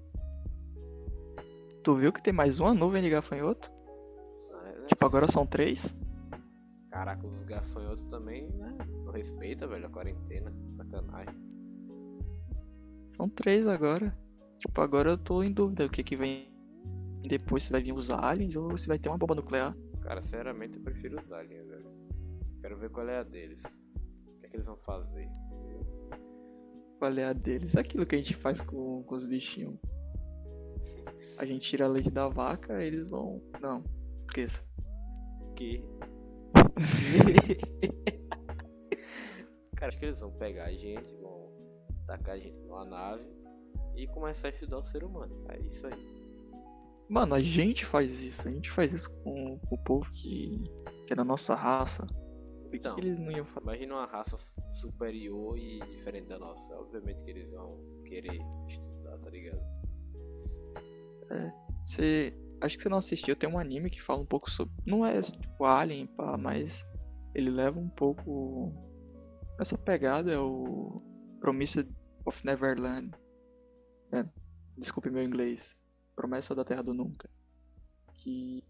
Tu 1.83 1.95
viu 1.95 2.11
que 2.11 2.21
tem 2.21 2.33
mais 2.33 2.59
uma 2.59 2.73
nuvem 2.73 3.01
de 3.01 3.09
gafanhoto? 3.09 3.71
É- 4.65 4.69
é 4.69 4.85
Tipo, 4.85 5.05
agora 5.05 5.31
são 5.31 5.45
três? 5.45 5.95
Caraca, 6.89 7.25
os 7.27 7.43
gafanhotos 7.43 8.05
também, 8.07 8.47
né? 8.49 8.75
Não 9.05 9.11
respeita, 9.11 9.67
velho, 9.67 9.85
a 9.85 9.89
quarentena. 9.89 10.53
Sacanagem. 10.69 11.35
São 13.11 13.29
três 13.29 13.67
agora. 13.67 14.17
Tipo, 14.57 14.81
agora 14.81 15.11
eu 15.11 15.17
tô 15.17 15.43
em 15.43 15.51
dúvida 15.51 15.85
o 15.85 15.89
que 15.89 16.03
que 16.03 16.15
vem 16.15 16.49
depois, 17.27 17.63
se 17.63 17.71
vai 17.71 17.81
vir 17.81 17.93
os 17.93 18.09
aliens 18.09 18.55
ou 18.55 18.75
se 18.77 18.87
vai 18.87 18.97
ter 18.97 19.09
uma 19.09 19.17
bomba 19.17 19.35
nuclear. 19.35 19.75
Cara, 20.01 20.21
sinceramente 20.21 20.77
eu 20.77 20.83
prefiro 20.83 21.19
os 21.19 21.31
aliens, 21.31 21.67
velho. 21.67 21.89
Quero 22.61 22.77
ver 22.77 22.89
qual 22.89 23.07
é 23.07 23.19
a 23.19 23.23
deles. 23.23 23.63
O 23.63 24.39
que 24.39 24.45
é 24.45 24.49
que 24.49 24.55
eles 24.55 24.65
vão 24.65 24.77
fazer? 24.77 25.29
Qual 26.97 27.13
é 27.13 27.25
a 27.25 27.33
deles? 27.33 27.75
Aquilo 27.75 28.05
que 28.05 28.15
a 28.15 28.17
gente 28.17 28.35
faz 28.35 28.61
com, 28.61 29.03
com 29.03 29.15
os 29.15 29.25
bichinhos. 29.25 29.77
A 31.37 31.45
gente 31.45 31.69
tira 31.69 31.87
leite 31.87 32.09
da 32.09 32.27
vaca, 32.27 32.83
eles 32.83 33.07
vão. 33.07 33.41
Não, 33.61 33.83
esqueça. 34.27 34.63
Que. 35.55 35.83
Cara, 39.75 39.87
acho 39.87 39.99
que 39.99 40.05
eles 40.05 40.19
vão 40.19 40.31
pegar 40.33 40.65
a 40.65 40.73
gente, 40.73 41.13
vão 41.15 41.49
tacar 42.05 42.35
a 42.35 42.39
gente 42.39 42.57
numa 42.63 42.83
nave 42.83 43.23
e 43.95 44.07
começar 44.07 44.49
a 44.49 44.51
estudar 44.51 44.79
o 44.79 44.85
ser 44.85 45.03
humano. 45.03 45.45
É 45.49 45.59
isso 45.59 45.87
aí. 45.87 46.19
Mano, 47.07 47.33
a 47.35 47.39
gente 47.39 47.85
faz 47.85 48.21
isso. 48.21 48.47
A 48.47 48.51
gente 48.51 48.69
faz 48.69 48.93
isso 48.93 49.09
com, 49.23 49.57
com 49.59 49.75
o 49.75 49.83
povo 49.83 50.11
que, 50.11 50.63
que 51.07 51.13
é 51.13 51.15
da 51.15 51.23
nossa 51.23 51.55
raça. 51.55 52.05
Por 52.05 52.75
Então. 52.75 52.95
que 52.95 53.01
eles 53.01 53.19
não 53.19 53.31
iam 53.31 53.45
fazer? 53.45 53.63
Imagina 53.63 53.93
uma 53.95 54.05
raça 54.05 54.37
superior 54.71 55.57
e 55.57 55.79
diferente 55.79 56.27
da 56.27 56.37
nossa. 56.37 56.75
Obviamente 56.75 57.23
que 57.23 57.31
eles 57.31 57.49
vão 57.49 57.79
querer 58.05 58.39
estudar, 58.67 59.17
tá 59.17 59.29
ligado? 59.29 59.61
Você. 61.83 62.33
Acho 62.61 62.75
que 62.75 62.83
você 62.83 62.89
não 62.89 62.97
assistiu, 62.97 63.35
tem 63.37 63.49
um 63.49 63.57
anime 63.57 63.89
que 63.89 64.01
fala 64.01 64.21
um 64.21 64.25
pouco 64.25 64.49
sobre. 64.49 64.73
Não 64.85 65.05
é 65.05 65.21
tipo 65.21 65.63
Alien, 65.63 66.07
pá, 66.07 66.37
mas 66.37 66.85
ele 67.33 67.49
leva 67.49 67.79
um 67.79 67.89
pouco. 67.89 68.73
Essa 69.59 69.77
pegada 69.77 70.31
é 70.31 70.37
o 70.37 71.01
Promise 71.39 71.89
of 72.25 72.45
Neverland. 72.45 73.11
É, 74.11 74.25
desculpe 74.77 75.09
meu 75.09 75.23
inglês. 75.23 75.75
Promessa 76.15 76.53
da 76.53 76.65
Terra 76.65 76.83
do 76.83 76.93
Nunca. 76.93 77.29
Que 78.13 78.61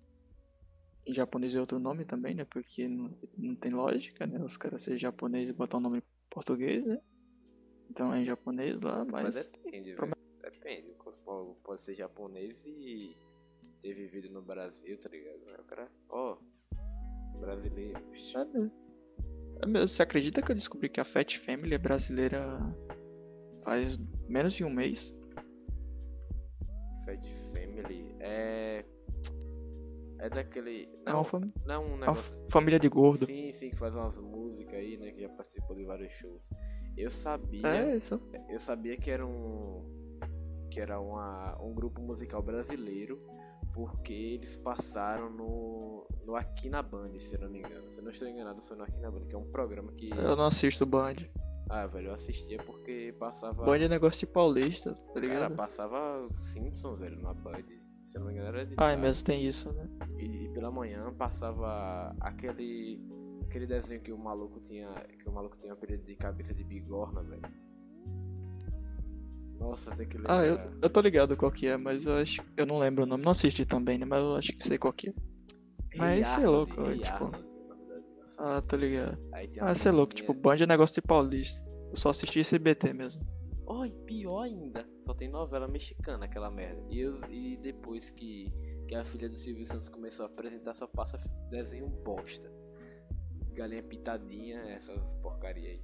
em 1.06 1.14
japonês 1.14 1.56
é 1.56 1.60
outro 1.60 1.80
nome 1.80 2.06
também, 2.06 2.36
né? 2.36 2.46
Porque 2.46 2.88
não, 2.88 3.18
não 3.36 3.56
tem 3.56 3.72
lógica, 3.72 4.28
né? 4.28 4.40
Os 4.40 4.56
caras 4.58 4.84
serem 4.84 5.00
japoneses 5.00 5.50
e 5.50 5.54
botar 5.54 5.78
um 5.78 5.82
nome 5.82 5.98
em 5.98 6.04
português, 6.30 6.86
né? 6.86 7.00
Então 7.90 8.14
é 8.14 8.22
em 8.22 8.26
japonês 8.26 8.80
lá, 8.80 9.04
Mas, 9.04 9.36
mas. 9.36 9.36
depende, 9.36 9.96
velho. 9.96 10.89
Pode 11.64 11.82
ser 11.82 11.96
japonês 11.96 12.64
e 12.66 13.16
ter 13.80 13.94
vivido 13.94 14.30
no 14.30 14.42
Brasil, 14.42 14.98
tá 14.98 15.10
ligado? 15.10 15.40
O 15.60 15.64
cara, 15.64 15.88
ó, 16.10 16.38
oh, 16.38 17.40
brasileiro. 17.40 18.00
É 19.62 19.66
mesmo. 19.66 19.88
Você 19.88 20.04
acredita 20.04 20.42
que 20.42 20.52
eu 20.52 20.56
descobri 20.56 20.90
que 20.90 21.00
a 21.00 21.06
Fat 21.06 21.38
Family 21.38 21.76
é 21.76 21.78
brasileira 21.78 22.60
faz 23.64 23.98
menos 24.28 24.54
de 24.54 24.64
um 24.64 24.70
mês? 24.70 25.14
Fat 27.06 27.26
Family 27.52 28.16
é. 28.20 28.86
É 30.20 30.30
daquele. 30.30 30.90
Não, 31.06 31.14
é 31.14 31.16
uma, 31.16 31.24
fam... 31.24 31.54
não 31.66 31.76
é 31.76 31.80
um 31.80 31.98
negócio. 31.98 32.38
Família 32.50 32.78
de 32.78 32.90
gordo. 32.90 33.26
Sim, 33.26 33.52
sim, 33.54 33.70
que 33.70 33.78
faz 33.78 33.96
umas 33.96 34.18
músicas 34.18 34.76
aí, 34.76 34.98
né? 34.98 35.12
Que 35.12 35.22
já 35.22 35.30
participou 35.30 35.76
de 35.78 35.86
vários 35.86 36.12
shows. 36.12 36.50
Eu 36.98 37.10
sabia. 37.10 37.66
É 37.66 37.96
isso. 37.96 38.22
Eu 38.50 38.60
sabia 38.60 38.98
que 38.98 39.10
era 39.10 39.26
um. 39.26 39.99
Que 40.70 40.80
era 40.80 41.00
uma, 41.00 41.58
um 41.62 41.74
grupo 41.74 42.02
musical 42.02 42.42
brasileiro. 42.42 43.20
Porque 43.74 44.14
eles 44.14 44.58
passaram 44.58 45.30
no, 45.30 46.08
no 46.26 46.36
Aqui 46.36 46.70
na 46.70 46.82
Band, 46.82 47.18
se 47.20 47.36
eu 47.36 47.42
não 47.42 47.50
me 47.50 47.60
engano. 47.60 47.92
Se 47.92 48.00
eu 48.00 48.04
não 48.04 48.12
estou 48.12 48.28
enganado, 48.28 48.62
foi 48.62 48.76
no 48.76 48.84
Aqui 48.84 49.00
na 49.00 49.12
Band, 49.12 49.26
que 49.26 49.36
é 49.36 49.38
um 49.38 49.50
programa 49.52 49.92
que. 49.94 50.10
Eu 50.10 50.36
não 50.36 50.46
assisto 50.46 50.86
Band. 50.86 51.16
Ah, 51.70 51.86
velho, 51.86 52.08
eu 52.08 52.14
assistia 52.14 52.58
porque 52.64 53.16
passava. 53.20 53.64
Band 53.64 53.78
é 53.78 53.88
negócio 53.88 54.26
de 54.26 54.34
paulista, 54.34 54.96
tá 55.14 55.20
ligado? 55.20 55.42
Cara, 55.42 55.56
passava 55.56 56.28
Simpsons, 56.36 57.00
velho, 57.00 57.22
na 57.22 57.34
Band. 57.34 57.64
Se 58.04 58.18
eu 58.18 58.22
não 58.22 58.28
me 58.28 58.34
engano, 58.34 58.48
era 58.50 58.66
de. 58.66 58.74
Ah, 58.78 58.92
é 58.92 58.96
mesmo 58.96 59.24
tem 59.24 59.46
isso, 59.46 59.72
né? 59.72 59.88
E, 60.18 60.46
e 60.46 60.50
pela 60.50 60.72
manhã 60.72 61.14
passava 61.14 62.16
aquele. 62.20 63.00
Aquele 63.44 63.68
desenho 63.68 64.02
que 64.02 64.12
o 64.12 64.18
maluco 64.18 64.60
tinha. 64.60 64.90
Que 65.22 65.30
o 65.30 65.32
maluco 65.32 65.58
tinha 65.58 65.72
um 65.72 65.76
apelido 65.76 66.04
de 66.04 66.16
cabeça 66.16 66.56
de 66.56 66.64
bigorna, 66.64 67.22
velho. 67.22 67.44
Nossa, 69.60 69.92
tem 69.92 70.08
que 70.08 70.18
lembrar. 70.18 70.40
Ah, 70.40 70.46
eu, 70.46 70.60
eu 70.82 70.90
tô 70.90 71.02
ligado 71.02 71.36
qual 71.36 71.52
que 71.52 71.68
é, 71.68 71.76
mas 71.76 72.06
eu 72.06 72.16
acho. 72.16 72.42
Eu 72.56 72.66
não 72.66 72.80
lembro 72.80 73.04
o 73.04 73.06
nome. 73.06 73.24
Não 73.24 73.32
assisti 73.32 73.66
também, 73.66 73.98
né? 73.98 74.06
Mas 74.06 74.22
eu 74.22 74.36
acho 74.36 74.54
que 74.54 74.66
sei 74.66 74.78
qual 74.78 74.94
que 74.94 75.10
é. 75.10 75.14
Mas 75.96 76.28
isso 76.28 76.40
é 76.40 76.48
louco, 76.48 76.74
tipo. 76.74 77.32
Ah, 78.38 78.62
tô 78.62 78.78
ligado. 78.78 79.18
Ah, 79.60 79.72
isso 79.74 79.88
é 79.88 79.92
louco, 79.92 80.14
tipo, 80.14 80.34
Band 80.34 80.56
é 80.56 80.66
negócio 80.66 80.96
de 80.96 81.02
paulista. 81.02 81.62
Eu 81.90 81.96
só 81.98 82.10
assisti 82.10 82.42
CBT 82.42 82.94
mesmo. 82.94 83.22
Oh, 83.68 83.86
e 83.86 83.92
pior 83.92 84.44
ainda, 84.44 84.88
só 85.02 85.14
tem 85.14 85.30
novela 85.30 85.68
mexicana 85.68 86.26
aquela 86.26 86.50
merda. 86.50 86.82
E, 86.90 87.02
eu, 87.02 87.18
e 87.30 87.58
depois 87.58 88.10
que, 88.10 88.52
que 88.88 88.96
a 88.96 89.04
filha 89.04 89.30
do 89.30 89.38
Silvio 89.38 89.66
Santos 89.66 89.90
começou 89.90 90.26
a 90.26 90.30
apresentar, 90.30 90.74
só 90.74 90.88
passa 90.88 91.18
desenho 91.50 91.88
bosta. 91.88 92.52
Galinha 93.54 93.84
pitadinha, 93.84 94.62
essas 94.70 95.14
porcaria 95.22 95.70
aí. 95.70 95.84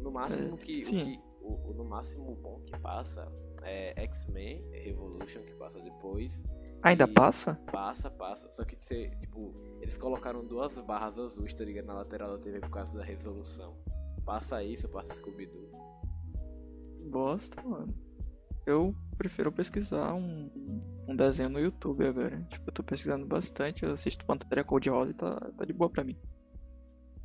No 0.00 0.10
máximo 0.10 0.54
é, 0.54 0.64
que, 0.64 0.80
o 0.80 0.84
que 0.84 1.20
o, 1.42 1.70
o, 1.70 1.74
no 1.74 1.84
máximo 1.84 2.34
bom 2.36 2.60
que 2.66 2.78
passa 2.78 3.30
é 3.62 4.00
X-Men 4.04 4.64
Revolution 4.70 5.42
que 5.42 5.54
passa 5.54 5.80
depois. 5.80 6.44
Ainda 6.82 7.06
passa? 7.06 7.54
Passa, 7.70 8.10
passa. 8.10 8.50
Só 8.50 8.64
que 8.64 8.76
tipo, 8.76 9.54
eles 9.80 9.96
colocaram 9.96 10.44
duas 10.44 10.78
barras 10.78 11.18
azuis, 11.18 11.54
tá 11.54 11.64
ligado? 11.64 11.86
Na 11.86 11.94
lateral 11.94 12.36
da 12.36 12.42
TV 12.42 12.60
por 12.60 12.70
causa 12.70 12.98
da 12.98 13.04
resolução. 13.04 13.76
Passa 14.24 14.62
isso, 14.62 14.88
passa 14.88 15.12
Scooby-Doo. 15.14 15.70
Bosta, 17.10 17.62
mano. 17.62 17.92
Eu 18.64 18.94
prefiro 19.18 19.50
pesquisar 19.50 20.14
um, 20.14 20.50
um 21.08 21.16
desenho 21.16 21.48
no 21.48 21.58
YouTube 21.58 22.06
agora. 22.06 22.40
Tipo, 22.48 22.68
eu 22.68 22.72
tô 22.72 22.82
pesquisando 22.82 23.26
bastante, 23.26 23.84
eu 23.84 23.92
assisto 23.92 24.24
Pantera 24.24 24.62
Code-Rosa 24.62 25.10
e 25.10 25.14
tá, 25.14 25.40
tá 25.56 25.64
de 25.64 25.72
boa 25.72 25.90
pra 25.90 26.04
mim. 26.04 26.16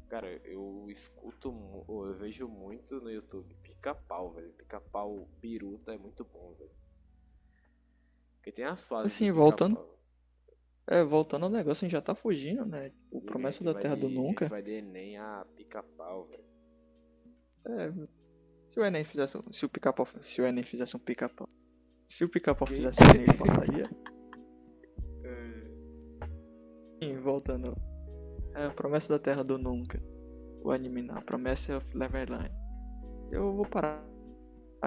Cara, 0.08 0.30
eu 0.46 0.88
escuto, 0.90 1.54
eu 1.90 2.14
vejo 2.16 2.48
muito 2.48 3.02
no 3.02 3.12
YouTube 3.12 3.54
pica-pau, 3.62 4.32
velho. 4.32 4.54
Pica-pau 4.54 5.28
biruta 5.40 5.94
é 5.94 5.98
muito 5.98 6.24
bom, 6.24 6.54
velho. 6.54 6.72
Porque 8.38 8.52
tem 8.54 8.66
as 8.66 8.88
fases. 8.88 9.14
Assim, 9.14 9.32
voltando. 9.32 9.86
É, 10.90 11.04
voltando 11.04 11.44
ao 11.44 11.50
negócio, 11.50 11.84
a 11.84 11.88
gente 11.88 11.92
já 11.92 12.02
tá 12.02 12.16
fugindo, 12.16 12.66
né? 12.66 12.94
O 13.12 13.20
Promessa 13.22 13.62
da 13.62 13.74
Terra 13.74 13.96
de, 13.96 14.02
do 14.02 14.10
Nunca. 14.10 14.48
Vai 14.48 14.62
de 14.62 14.72
Enem 14.72 15.18
a 15.18 15.46
pica-pau, 15.58 16.26
velho. 16.28 16.46
É, 17.66 18.08
se 18.66 18.80
o 18.80 18.86
Enem 18.86 19.04
fizesse. 19.04 19.38
Se 19.52 19.66
o 19.66 19.70
pica-pau. 19.70 20.08
Se 20.22 20.42
o 20.42 20.46
Enem 20.46 20.64
fizesse 20.64 20.96
um 20.96 21.00
pica-pau. 21.00 21.50
Se 22.08 22.24
o 22.24 22.30
pica-pau 22.30 22.66
fizesse 22.66 23.04
um 23.04 23.10
Enem, 23.10 23.24
ele 23.24 23.38
passaria. 23.38 23.84
É. 25.24 27.06
Sim, 27.06 27.18
voltando. 27.18 27.76
É, 28.58 28.70
Promessa 28.70 29.14
da 29.14 29.20
Terra 29.20 29.44
do 29.44 29.60
Nunca. 29.60 30.02
O 30.64 30.72
anime 30.72 31.04
não. 31.04 31.22
Promessa 31.22 31.78
of 31.78 31.96
Neverland. 31.96 32.52
Eu 33.32 33.54
vou 33.54 33.66
parar 33.66 34.04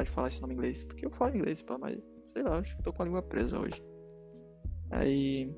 de 0.03 0.11
falar 0.11 0.27
esse 0.27 0.41
nome 0.41 0.55
em 0.55 0.57
inglês, 0.57 0.83
porque 0.83 1.07
eu 1.07 1.11
falo 1.11 1.37
inglês, 1.37 1.63
pá, 1.63 1.79
mas 1.79 1.97
sei 2.27 2.43
lá, 2.43 2.59
acho 2.59 2.77
que 2.77 2.83
tô 2.83 2.93
com 2.93 3.03
a 3.03 3.05
língua 3.05 3.23
presa 3.23 3.61
hoje. 3.61 3.81
Aí. 4.91 5.55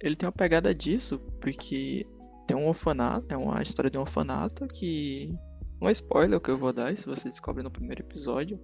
Ele 0.00 0.14
tem 0.14 0.26
uma 0.26 0.32
pegada 0.32 0.72
disso, 0.72 1.18
porque 1.40 2.06
tem 2.46 2.56
um 2.56 2.68
orfanato, 2.68 3.34
é 3.34 3.36
uma 3.36 3.60
história 3.60 3.90
de 3.90 3.98
um 3.98 4.02
orfanato 4.02 4.66
que. 4.68 5.36
É 5.82 5.90
spoiler 5.90 6.40
que 6.40 6.50
eu 6.50 6.58
vou 6.58 6.72
dar, 6.72 6.96
se 6.96 7.06
você 7.06 7.28
descobre 7.28 7.64
no 7.64 7.70
primeiro 7.72 8.02
episódio. 8.02 8.60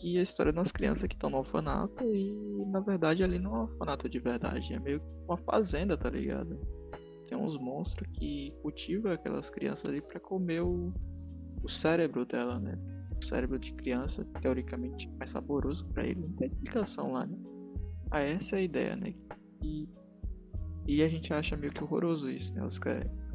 Que 0.00 0.16
é 0.16 0.20
a 0.20 0.22
história 0.22 0.52
das 0.52 0.72
crianças 0.72 1.06
que 1.06 1.14
estão 1.14 1.28
no 1.28 1.36
orfanato 1.36 2.02
e 2.04 2.64
na 2.68 2.80
verdade 2.80 3.22
ali 3.22 3.38
não 3.38 3.54
é 3.54 3.58
um 3.58 3.62
orfanato 3.62 4.08
de 4.08 4.18
verdade, 4.18 4.72
é 4.72 4.80
meio 4.80 5.00
que 5.00 5.06
uma 5.28 5.36
fazenda, 5.36 5.98
tá 5.98 6.08
ligado? 6.08 6.58
Tem 7.32 7.40
uns 7.40 7.56
monstros 7.56 8.06
que 8.12 8.54
cultivam 8.60 9.10
aquelas 9.10 9.48
crianças 9.48 9.86
ali 9.86 10.02
para 10.02 10.20
comer 10.20 10.60
o, 10.60 10.92
o 11.62 11.66
cérebro 11.68 12.26
dela, 12.26 12.60
né? 12.60 12.78
O 13.18 13.24
cérebro 13.24 13.58
de 13.58 13.72
criança, 13.72 14.22
teoricamente, 14.42 15.08
mais 15.18 15.30
saboroso 15.30 15.86
para 15.86 16.06
ele. 16.06 16.20
Não 16.20 16.32
tem 16.34 16.48
explicação 16.48 17.12
lá, 17.12 17.24
né? 17.24 17.38
Ah, 18.10 18.20
essa 18.20 18.56
é 18.56 18.58
a 18.58 18.62
ideia, 18.62 18.96
né? 18.96 19.14
E, 19.62 19.88
e 20.86 21.02
a 21.02 21.08
gente 21.08 21.32
acha 21.32 21.56
meio 21.56 21.72
que 21.72 21.82
horroroso 21.82 22.28
isso, 22.28 22.52
né? 22.52 22.68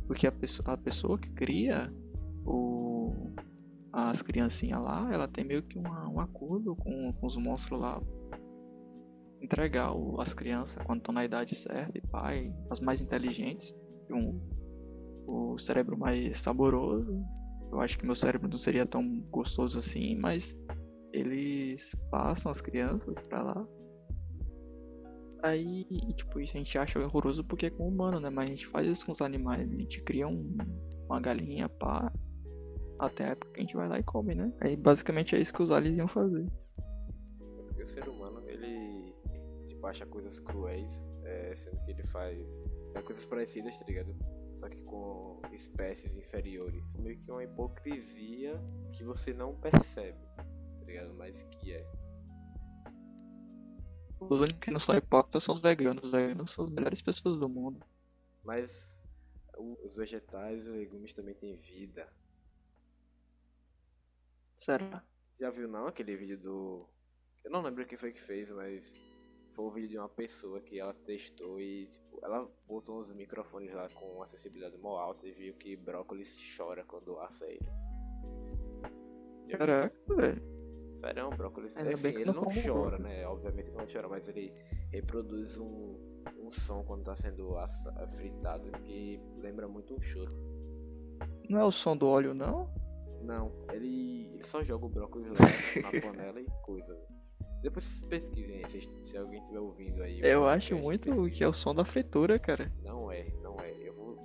Porque 0.06 0.28
a 0.28 0.32
pessoa, 0.32 0.74
a 0.74 0.78
pessoa 0.78 1.18
que 1.18 1.32
cria 1.32 1.92
o, 2.46 3.12
as 3.92 4.22
criancinhas 4.22 4.80
lá, 4.80 5.12
ela 5.12 5.28
tem 5.28 5.44
meio 5.44 5.64
que 5.64 5.80
uma, 5.80 6.08
um 6.08 6.20
acordo 6.20 6.76
com, 6.76 7.14
com 7.14 7.26
os 7.26 7.36
monstros 7.36 7.80
lá. 7.80 8.00
Entregar 9.42 9.92
o, 9.92 10.22
as 10.22 10.36
crianças 10.36 10.84
quando 10.86 11.00
estão 11.00 11.16
na 11.16 11.26
idade 11.26 11.56
certa 11.56 11.98
e 11.98 12.02
pai, 12.02 12.54
as 12.70 12.80
mais 12.80 13.02
inteligentes, 13.02 13.76
um, 14.14 14.40
o 15.28 15.58
cérebro 15.58 15.98
mais 15.98 16.40
saboroso 16.40 17.24
eu 17.72 17.82
acho 17.82 17.98
que 17.98 18.06
meu 18.06 18.16
cérebro 18.16 18.48
não 18.48 18.58
seria 18.58 18.86
tão 18.86 19.20
gostoso 19.30 19.80
assim, 19.80 20.16
mas 20.16 20.56
eles 21.12 21.96
passam 22.10 22.52
as 22.52 22.62
crianças 22.62 23.22
pra 23.24 23.44
lá. 23.44 23.68
Aí, 25.44 25.86
tipo, 26.16 26.40
isso 26.40 26.56
a 26.56 26.60
gente 26.60 26.78
acha 26.78 27.00
horroroso 27.00 27.44
porque 27.44 27.68
é 27.68 27.70
com 27.70 27.84
o 27.84 27.88
humano, 27.88 28.20
né? 28.20 28.30
Mas 28.30 28.46
a 28.46 28.50
gente 28.50 28.68
faz 28.68 28.88
isso 28.88 29.06
com 29.06 29.12
os 29.12 29.22
animais. 29.22 29.70
A 29.72 29.76
gente 29.76 30.02
cria 30.02 30.28
um, 30.28 30.58
uma 31.06 31.20
galinha, 31.20 31.70
pá. 31.70 32.12
Até 33.00 33.26
a 33.26 33.28
época 33.30 33.52
que 33.54 33.60
a 33.60 33.64
gente 33.64 33.76
vai 33.76 33.88
lá 33.88 34.00
e 34.00 34.04
come, 34.04 34.34
né? 34.34 34.52
Aí 34.60 34.76
basicamente 34.76 35.36
é 35.36 35.40
isso 35.40 35.54
que 35.54 35.62
os 35.62 35.72
aliens 35.72 35.98
iam 35.98 36.08
fazer. 36.08 36.48
Porque 37.38 37.84
o 37.84 37.88
ser 37.88 38.10
humano, 38.10 38.42
ele 38.48 39.14
tipo, 39.68 39.86
acha 39.86 40.06
coisas 40.08 40.40
cruéis, 40.40 41.06
é, 41.28 41.56
sendo 41.56 41.84
que 41.84 41.92
ele 41.92 42.04
faz 42.04 42.66
é, 42.96 43.02
coisas 43.02 43.26
parecidas, 43.26 43.78
tá 43.78 43.86
ligado? 43.86 44.16
só 44.60 44.68
que 44.68 44.82
com 44.82 45.42
espécies 45.52 46.18
inferiores. 46.18 46.94
Meio 46.96 47.18
que 47.20 47.32
uma 47.32 47.44
hipocrisia 47.44 48.60
que 48.92 49.04
você 49.04 49.34
não 49.34 49.56
percebe, 49.56 50.20
tá 50.36 50.86
ligado? 50.86 51.14
Mas 51.14 51.44
que 51.44 51.74
é. 51.74 51.88
Os 54.20 54.42
únicos 54.42 54.60
que 54.60 54.72
não 54.72 54.80
são 54.80 54.96
hipócritas 54.96 55.44
são 55.44 55.54
os 55.54 55.62
veganos. 55.62 56.06
Os 56.06 56.12
veganos 56.12 56.52
são 56.52 56.66
as 56.66 56.72
melhores 56.72 57.02
pessoas 57.02 57.40
do 57.40 57.48
mundo. 57.48 57.86
Mas 58.44 59.00
os 59.58 59.96
vegetais 59.96 60.66
e 60.66 60.70
os 60.70 60.76
legumes 60.76 61.14
também 61.14 61.36
têm 61.36 61.56
vida. 61.56 62.12
Será? 64.56 65.04
Já 65.36 65.52
viu 65.52 65.68
não 65.68 65.86
aquele 65.86 66.16
vídeo 66.16 66.38
do. 66.38 66.90
Eu 67.44 67.52
não 67.52 67.62
lembro 67.62 67.86
quem 67.86 67.98
foi 67.98 68.12
que 68.12 68.20
fez, 68.20 68.50
mas 68.50 68.96
foi 69.58 69.66
um 69.66 69.72
vídeo 69.72 69.90
de 69.90 69.98
uma 69.98 70.08
pessoa 70.08 70.62
que 70.62 70.80
ela 70.80 70.94
testou 70.94 71.60
e, 71.60 71.88
tipo, 71.88 72.20
ela 72.24 72.48
botou 72.68 73.00
uns 73.00 73.12
microfones 73.12 73.74
lá 73.74 73.90
com 73.90 74.22
acessibilidade 74.22 74.78
mó 74.78 74.98
alta 74.98 75.28
e 75.28 75.32
viu 75.32 75.56
que 75.56 75.76
brócolis 75.76 76.38
chora 76.56 76.84
quando 76.84 77.20
assa 77.20 77.48
ele. 77.48 77.68
Caraca, 79.50 80.16
velho. 80.16 80.44
Sério, 80.94 81.30
brócolis. 81.32 81.76
É, 81.76 81.92
assim, 81.92 82.10
ele 82.10 82.26
não, 82.26 82.34
não 82.34 82.44
chora, 82.64 83.00
né? 83.00 83.28
Obviamente 83.28 83.72
não 83.72 83.88
chora, 83.92 84.08
mas 84.08 84.28
ele 84.28 84.54
reproduz 84.92 85.58
um, 85.58 85.96
um 86.40 86.52
som 86.52 86.84
quando 86.84 87.06
tá 87.06 87.16
sendo 87.16 87.58
assa, 87.58 87.92
fritado 88.10 88.72
que 88.84 89.20
lembra 89.38 89.68
muito 89.68 89.96
um 89.96 90.00
choro. 90.00 90.32
Não 91.50 91.60
é 91.60 91.66
o 91.66 91.72
som 91.72 91.98
do 91.98 92.08
óleo, 92.08 92.36
não? 92.36 92.72
Não, 93.24 93.52
ele, 93.72 94.30
ele 94.34 94.44
só 94.44 94.64
joga 94.64 94.86
o 94.86 94.90
brócolis 94.90 95.30
lá 95.34 95.92
na 95.92 96.02
panela 96.02 96.40
e 96.40 96.46
coisa. 96.64 96.96
Depois 97.68 98.02
pesquisem 98.08 98.64
aí, 98.64 98.70
se, 98.70 98.90
se 99.04 99.18
alguém 99.18 99.42
estiver 99.42 99.60
ouvindo 99.60 100.02
aí. 100.02 100.22
Eu 100.24 100.48
acho 100.48 100.74
muito 100.78 101.30
que 101.30 101.44
é 101.44 101.48
o 101.50 101.54
som 101.54 101.76
da 101.76 101.84
fritura, 101.84 102.40
cara. 102.40 102.72
Não 102.82 103.12
é, 103.12 103.30
não 103.44 103.60
é. 103.60 103.74
Eu 103.86 103.94
vou. 103.94 104.16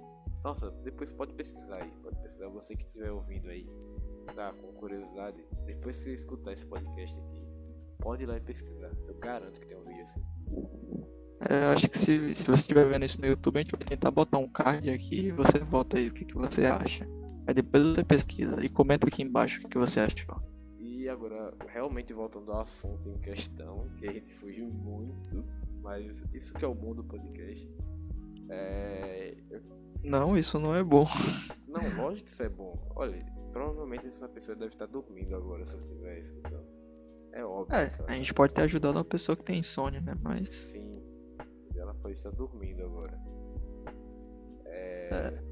Nossa, 0.44 0.70
depois 0.85 1.11
pode 1.11 1.35
pesquisar 1.35 1.83
aí. 1.83 1.90
Pode 2.05 2.22
pesquisar. 2.22 2.46
Você 2.50 2.76
que 2.76 2.85
estiver 2.85 3.11
ouvindo 3.11 3.50
aí, 3.50 3.66
tá 4.37 4.52
com 4.52 4.72
curiosidade. 4.74 5.44
Depois 5.66 5.96
você 5.96 6.14
escutar 6.14 6.52
esse 6.52 6.64
podcast 6.64 7.18
aqui, 7.18 7.42
pode 7.98 8.22
ir 8.22 8.26
lá 8.26 8.37
e 8.37 8.40
pesquisar. 8.40 8.92
Eu 9.09 9.14
garanto 9.16 9.59
que 9.59 9.66
tem 9.66 9.76
um 9.76 9.83
vídeo 9.83 10.05
assim. 10.05 10.22
É, 11.50 11.64
eu 11.64 11.70
acho 11.70 11.90
que 11.90 11.98
se, 11.98 12.37
se 12.37 12.46
você 12.46 12.61
estiver 12.61 12.88
vendo 12.88 13.05
isso 13.05 13.20
no 13.20 13.26
YouTube, 13.26 13.57
a 13.57 13.62
gente 13.62 13.72
vai 13.72 13.85
tentar 13.85 14.12
botar 14.12 14.38
um 14.38 14.48
card 14.48 14.88
aqui 14.88 15.26
e 15.26 15.33
você 15.33 15.59
volta 15.59 15.98
aí 15.98 16.07
o 16.07 16.14
que, 16.14 16.24
que 16.24 16.35
você 16.35 16.64
acha. 16.64 17.09
Aí 17.44 17.55
depois 17.55 17.83
você 17.83 18.05
pesquisa 18.05 18.64
e 18.64 18.68
comenta 18.68 19.09
aqui 19.09 19.20
embaixo 19.20 19.59
o 19.59 19.62
que, 19.62 19.68
que 19.70 19.78
você 19.78 19.98
achou. 19.98 20.40
E 21.03 21.09
agora, 21.09 21.53
realmente 21.67 22.12
voltando 22.12 22.53
ao 22.53 22.61
assunto 22.61 23.09
em 23.09 23.19
questão, 23.19 23.91
que 23.97 24.09
a 24.09 24.12
gente 24.12 24.33
fugiu 24.35 24.69
muito, 24.71 25.45
mas 25.83 26.07
isso 26.33 26.55
que 26.55 26.65
é 26.65 26.69
o 26.69 26.77
bom 26.77 26.95
do 26.95 27.03
podcast. 27.03 27.69
É... 28.49 29.37
Não, 30.05 30.38
isso 30.38 30.61
não 30.61 30.77
é 30.77 30.85
bom. 30.85 31.05
Não, 31.67 31.83
lógico 31.97 32.27
que 32.27 32.33
isso 32.33 32.43
é 32.45 32.49
bom. 32.49 32.79
Olha, 32.95 33.19
provavelmente 33.53 34.07
essa 34.07 34.29
pessoa 34.29 34.57
deve 34.57 34.75
estar 34.75 34.87
dormindo 34.87 35.35
agora 35.35 35.67
se 35.67 35.75
ela 35.75 35.85
estiver 35.85 36.21
escutando. 36.21 36.69
É 37.33 37.45
óbvio. 37.45 37.77
É, 37.77 37.93
a 38.07 38.12
gente 38.12 38.33
pode 38.33 38.55
ter 38.55 38.62
ajudado 38.62 38.97
uma 38.97 39.05
pessoa 39.05 39.35
que 39.35 39.43
tem 39.43 39.59
insônia, 39.59 40.01
né? 40.01 40.15
Mas. 40.23 40.55
Sim. 40.55 41.03
Ela 41.75 41.95
pode 41.95 42.15
estar 42.15 42.31
dormindo 42.31 42.85
agora. 42.85 43.21
É. 44.67 45.09
é. 45.11 45.45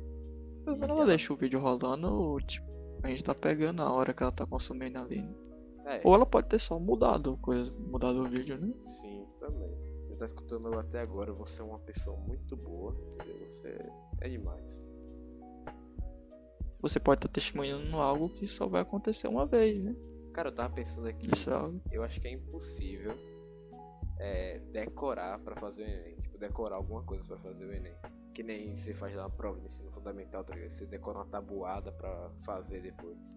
Eu 0.64 0.76
não 0.76 0.98
ela... 0.98 1.06
deixo 1.06 1.34
o 1.34 1.36
vídeo 1.36 1.58
rolando, 1.58 2.38
tipo, 2.46 2.70
a 3.02 3.08
gente 3.08 3.24
tá 3.24 3.34
pegando 3.34 3.82
a 3.82 3.90
hora 3.90 4.12
que 4.12 4.22
ela 4.22 4.30
tá 4.30 4.46
consumindo 4.46 4.98
ali. 4.98 5.22
Né? 5.22 5.39
É. 5.86 6.00
Ou 6.04 6.14
ela 6.14 6.26
pode 6.26 6.48
ter 6.48 6.58
só 6.58 6.78
mudado 6.78 7.36
coisa, 7.38 7.72
mudado 7.72 8.22
o 8.22 8.28
vídeo, 8.28 8.58
né? 8.58 8.72
Sim, 8.82 9.26
também. 9.38 9.70
Você 10.06 10.16
tá 10.16 10.24
escutando 10.24 10.68
ela 10.68 10.82
até 10.82 11.00
agora, 11.00 11.32
você 11.32 11.60
é 11.60 11.64
uma 11.64 11.78
pessoa 11.78 12.16
muito 12.16 12.56
boa, 12.56 12.94
entendeu? 13.08 13.48
Você 13.48 13.90
é 14.20 14.28
demais. 14.28 14.84
Você 16.80 16.98
pode 16.98 17.18
estar 17.18 17.28
tá 17.28 17.34
testemunhando 17.34 17.96
algo 17.96 18.30
que 18.30 18.46
só 18.46 18.66
vai 18.66 18.82
acontecer 18.82 19.28
uma 19.28 19.46
vez, 19.46 19.82
né? 19.82 19.94
Cara, 20.32 20.48
eu 20.48 20.54
tava 20.54 20.74
pensando 20.74 21.08
aqui. 21.08 21.28
Isso 21.32 21.50
é. 21.50 21.72
Eu 21.90 22.02
acho 22.02 22.20
que 22.20 22.28
é 22.28 22.32
impossível 22.32 23.14
é, 24.18 24.58
decorar 24.70 25.38
para 25.40 25.56
fazer 25.56 25.82
o 25.82 25.86
Enem. 25.86 26.16
Tipo, 26.16 26.38
decorar 26.38 26.76
alguma 26.76 27.02
coisa 27.02 27.24
para 27.24 27.38
fazer 27.38 27.64
o 27.64 27.72
Enem. 27.72 27.94
Que 28.32 28.42
nem 28.42 28.76
você 28.76 28.94
faz 28.94 29.14
lá 29.14 29.24
uma 29.24 29.30
prova 29.30 29.58
de 29.58 29.66
ensino 29.66 29.90
fundamental, 29.90 30.44
tá 30.44 30.54
ligado? 30.54 30.70
Você 30.70 30.86
decora 30.86 31.18
uma 31.18 31.26
tabuada 31.26 31.90
para 31.90 32.30
fazer 32.44 32.80
depois. 32.80 33.36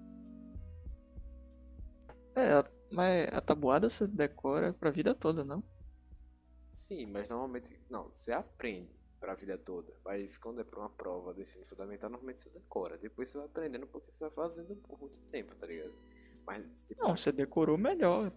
É, 2.36 2.64
mas 2.92 3.28
a 3.32 3.42
tabuada 3.42 3.90
você 3.90 4.08
decora 4.08 4.74
pra 4.74 4.90
vida 4.90 5.14
toda, 5.14 5.44
não? 5.44 5.64
Sim, 6.72 7.06
mas 7.06 7.30
normalmente. 7.30 7.80
Não, 7.90 8.10
você 8.10 8.32
aprende 8.32 8.92
pra 9.20 9.36
vida 9.36 9.58
toda. 9.58 9.94
Mas 10.04 10.38
quando 10.38 10.60
é 10.62 10.64
pra 10.64 10.80
uma 10.80 10.90
prova 10.90 11.34
de 11.34 11.42
ensino 11.42 11.64
fundamental, 11.66 12.10
normalmente 12.10 12.40
você 12.40 12.50
decora. 12.50 12.98
Depois 12.98 13.30
você 13.30 13.38
vai 13.38 13.48
aprendendo 13.48 13.88
porque 13.88 14.12
você 14.12 14.20
vai 14.20 14.32
fazendo 14.32 14.76
por 14.76 15.00
muito 15.00 15.18
tempo, 15.32 15.56
tá 15.56 15.68
ligado? 15.68 15.94
Mas, 16.46 16.84
tipo, 16.84 17.02
não, 17.02 17.16
você 17.16 17.32
decorou 17.32 17.78
melhor. 17.78 18.32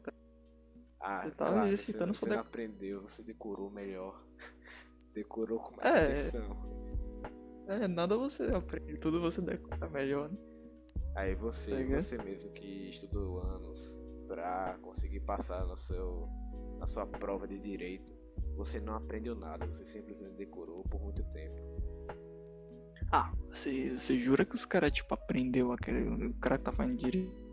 Ah, 1.00 1.22
você 1.22 1.30
tá 1.32 1.46
claro, 1.46 1.66
exercitando 1.66 2.14
você, 2.14 2.26
você 2.26 2.30
não 2.30 2.40
aprendeu, 2.40 3.02
você 3.02 3.22
decorou 3.22 3.70
melhor. 3.70 4.22
decorou 5.12 5.58
com 5.58 5.76
mais 5.76 5.88
é, 5.88 6.04
atenção. 6.04 6.56
É, 7.66 7.88
nada 7.88 8.16
você 8.16 8.44
aprende, 8.54 8.98
tudo 8.98 9.20
você 9.20 9.40
decora 9.40 9.88
melhor, 9.88 10.30
né? 10.30 10.38
Aí 11.16 11.34
você, 11.34 11.84
tá 11.84 12.00
você 12.00 12.18
mesmo 12.18 12.50
que 12.50 12.88
estudou 12.90 13.40
anos 13.40 13.98
pra 14.28 14.78
conseguir 14.82 15.20
passar 15.20 15.64
no 15.66 15.76
seu, 15.76 16.28
na 16.78 16.86
sua 16.86 17.06
prova 17.06 17.48
de 17.48 17.58
direito, 17.58 18.14
você 18.54 18.80
não 18.80 18.94
aprendeu 18.94 19.34
nada, 19.34 19.66
você 19.66 19.86
simplesmente 19.86 20.34
decorou 20.34 20.84
por 20.84 21.00
muito 21.00 21.24
tempo. 21.32 21.56
Ah, 23.10 23.32
você, 23.48 23.96
você 23.96 24.16
jura 24.16 24.44
que 24.44 24.54
os 24.54 24.64
caras, 24.64 24.92
tipo, 24.92 25.12
aprendeu 25.14 25.72
aquele. 25.72 26.26
O 26.26 26.34
cara 26.34 26.58
que 26.58 26.64
tá 26.64 26.72
fazendo 26.72 26.96
direito 26.96 27.46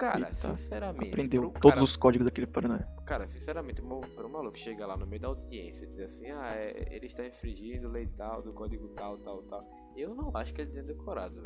Cara, 0.00 0.32
sinceramente. 0.32 1.08
Aprendeu 1.08 1.50
todos 1.50 1.74
cara, 1.74 1.84
os 1.84 1.94
códigos 1.94 2.24
daquele 2.24 2.46
Paraná. 2.46 2.78
Cara, 3.04 3.26
sinceramente, 3.26 3.82
para 3.82 4.26
um 4.26 4.30
maluco 4.30 4.58
chega 4.58 4.86
lá 4.86 4.96
no 4.96 5.06
meio 5.06 5.20
da 5.20 5.28
audiência 5.28 5.84
e 5.84 5.88
dizer 5.88 6.04
assim: 6.04 6.30
ah, 6.30 6.54
é, 6.54 6.88
ele 6.90 7.04
está 7.04 7.26
infringindo 7.26 7.86
lei 7.86 8.06
tal, 8.06 8.40
do 8.40 8.50
código 8.54 8.88
tal, 8.88 9.18
tal, 9.18 9.42
tal. 9.42 9.70
Eu 9.94 10.14
não 10.14 10.34
acho 10.34 10.54
que 10.54 10.62
ele 10.62 10.70
tenha 10.70 10.84
decorado. 10.84 11.42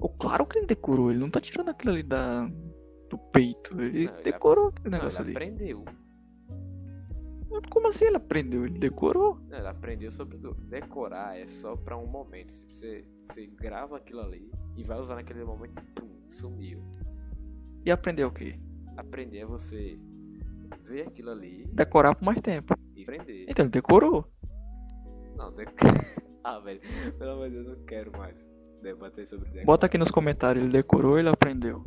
Oh, 0.00 0.08
claro 0.08 0.46
que 0.46 0.58
ele 0.58 0.66
decorou, 0.66 1.10
ele 1.10 1.20
não 1.20 1.30
tá 1.30 1.40
tirando 1.40 1.68
aquilo 1.68 1.92
ali 1.92 2.02
da, 2.02 2.50
do 3.10 3.18
peito. 3.18 3.78
Ele 3.80 4.06
não, 4.06 4.22
decorou 4.22 4.68
ele 4.68 4.74
aquele 4.78 4.96
negócio 4.96 5.22
ele 5.22 5.28
ali. 5.28 5.36
aprendeu. 5.36 5.84
Como 7.68 7.88
assim 7.88 8.06
ele 8.06 8.16
aprendeu? 8.16 8.64
Ele 8.64 8.78
decorou? 8.78 9.38
Não, 9.48 9.58
ele 9.58 9.66
aprendeu 9.66 10.10
sobre 10.10 10.38
decorar, 10.68 11.38
é 11.38 11.46
só 11.46 11.76
pra 11.76 11.98
um 11.98 12.06
momento. 12.06 12.52
Se 12.52 12.64
você, 12.64 13.04
você 13.24 13.46
grava 13.46 13.96
aquilo 13.96 14.20
ali 14.20 14.50
e 14.76 14.84
vai 14.84 14.98
usar 14.98 15.16
naquele 15.16 15.44
momento 15.44 15.78
e 15.78 15.82
pum, 16.00 16.08
sumiu. 16.28 16.82
E 17.84 17.90
aprender 17.90 18.24
o 18.24 18.30
quê? 18.30 18.58
Aprender 18.96 19.38
é 19.40 19.46
você 19.46 19.98
ver 20.86 21.08
aquilo 21.08 21.30
ali. 21.30 21.66
Decorar 21.72 22.14
por 22.14 22.24
mais 22.24 22.40
tempo. 22.40 22.74
E 22.94 23.02
aprender. 23.02 23.46
Então 23.48 23.64
ele 23.64 23.72
decorou. 23.72 24.24
Não, 25.36 25.52
dec... 25.52 25.72
ah, 26.44 26.58
velho, 26.60 26.80
pelo 27.18 27.32
amor 27.32 27.48
de 27.48 27.56
Deus, 27.56 27.66
eu 27.66 27.76
não 27.76 27.84
quero 27.84 28.12
mais 28.16 28.49
debater 28.80 29.26
sobre 29.26 29.46
decorar. 29.46 29.66
Bota 29.66 29.86
aqui 29.86 29.98
nos 29.98 30.10
comentários, 30.10 30.64
ele 30.64 30.72
decorou 30.72 31.12
ou 31.12 31.18
ele 31.18 31.28
aprendeu? 31.28 31.84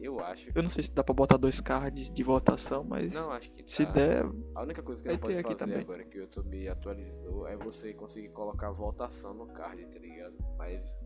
Eu 0.00 0.20
acho. 0.20 0.50
Eu 0.54 0.62
não 0.62 0.70
sei 0.70 0.82
se 0.82 0.92
dá 0.92 1.02
pra 1.02 1.14
botar 1.14 1.36
dois 1.36 1.60
cards 1.60 2.10
de 2.10 2.22
votação, 2.22 2.84
mas. 2.84 3.14
Não, 3.14 3.30
acho 3.32 3.50
que. 3.52 3.70
Se 3.70 3.86
der. 3.86 4.24
A 4.54 4.62
única 4.62 4.82
coisa 4.82 5.02
que 5.02 5.08
não 5.08 5.18
pode 5.18 5.42
fazer 5.42 5.54
também. 5.56 5.80
agora 5.80 6.04
que 6.04 6.18
o 6.18 6.22
YouTube 6.22 6.68
atualizou 6.68 7.46
é 7.46 7.56
você 7.56 7.92
conseguir 7.94 8.30
colocar 8.30 8.70
votação 8.70 9.34
no 9.34 9.46
card, 9.46 9.84
tá 9.86 9.98
ligado? 9.98 10.34
Mas. 10.58 11.04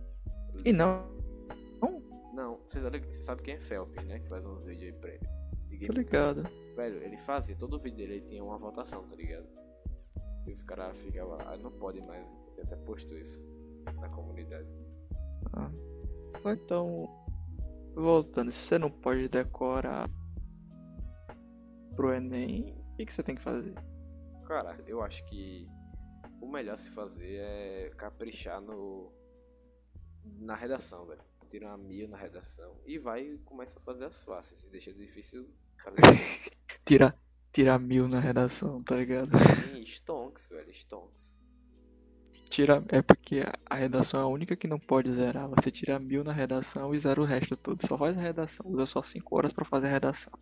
E 0.64 0.72
não. 0.72 1.08
Não? 1.82 2.02
Não, 2.32 2.60
você, 2.66 2.80
você 2.80 3.22
sabe 3.22 3.42
quem 3.42 3.54
é 3.54 3.58
Phelps, 3.58 4.04
né? 4.04 4.18
Que 4.18 4.28
faz 4.28 4.44
uns 4.44 4.64
vídeos 4.64 4.92
aí 4.92 5.00
pra 5.00 5.10
ele. 5.10 5.86
Tô 5.86 5.92
ligado. 5.92 6.42
Velho, 6.74 7.02
ele 7.02 7.16
fazia, 7.18 7.54
todo 7.56 7.78
vídeo 7.78 7.98
dele 7.98 8.14
ele 8.14 8.24
tinha 8.24 8.42
uma 8.42 8.56
votação, 8.56 9.02
tá 9.04 9.14
ligado? 9.14 9.46
E 10.46 10.52
os 10.52 10.62
caras 10.62 10.96
ficavam, 10.98 11.38
ah, 11.40 11.56
não 11.56 11.70
pode 11.70 12.00
mais. 12.00 12.26
Ele 12.52 12.62
até 12.62 12.76
postou 12.76 13.16
isso 13.18 13.53
na 13.92 14.08
comunidade. 14.08 14.68
Ah. 15.52 15.70
Só 16.38 16.52
então, 16.52 17.08
voltando, 17.94 18.50
se 18.50 18.58
você 18.58 18.78
não 18.78 18.90
pode 18.90 19.28
decorar 19.28 20.08
pro 21.94 22.12
Enem, 22.12 22.74
o 22.92 22.96
que, 22.96 23.06
que 23.06 23.12
você 23.12 23.22
tem 23.22 23.36
que 23.36 23.42
fazer? 23.42 23.74
Cara, 24.46 24.78
eu 24.86 25.02
acho 25.02 25.24
que 25.26 25.68
o 26.40 26.48
melhor 26.48 26.78
se 26.78 26.90
fazer 26.90 27.36
é 27.36 27.90
caprichar 27.96 28.60
no 28.60 29.12
na 30.24 30.54
redação, 30.54 31.06
velho 31.06 31.22
tira 31.54 31.68
uma 31.68 31.76
mil 31.76 32.08
na 32.08 32.16
redação 32.16 32.80
e 32.84 32.98
vai 32.98 33.22
e 33.22 33.38
começa 33.38 33.78
a 33.78 33.82
fazer 33.82 34.06
as 34.06 34.24
fáceis 34.24 34.64
deixa 34.64 34.92
difícil 34.92 35.48
tira, 36.84 37.14
tira 37.52 37.78
mil 37.78 38.08
na 38.08 38.18
redação, 38.18 38.82
tá 38.82 38.96
ligado? 38.96 39.30
Sim, 39.68 39.82
stonks, 39.82 40.48
velho, 40.48 40.70
stonks. 40.72 41.34
Tira, 42.48 42.84
é 42.88 43.02
porque 43.02 43.42
a 43.68 43.74
redação 43.74 44.20
é 44.20 44.22
a 44.22 44.26
única 44.26 44.54
que 44.54 44.68
não 44.68 44.78
pode 44.78 45.12
zerar. 45.12 45.48
Você 45.48 45.70
tira 45.70 45.98
mil 45.98 46.22
na 46.22 46.32
redação 46.32 46.94
e 46.94 46.98
zera 46.98 47.20
o 47.20 47.24
resto 47.24 47.56
tudo. 47.56 47.86
Só 47.86 47.98
faz 47.98 48.16
a 48.16 48.20
redação, 48.20 48.66
usa 48.70 48.86
só 48.86 49.02
5 49.02 49.36
horas 49.36 49.52
para 49.52 49.64
fazer 49.64 49.88
a 49.88 49.90
redação. 49.90 50.32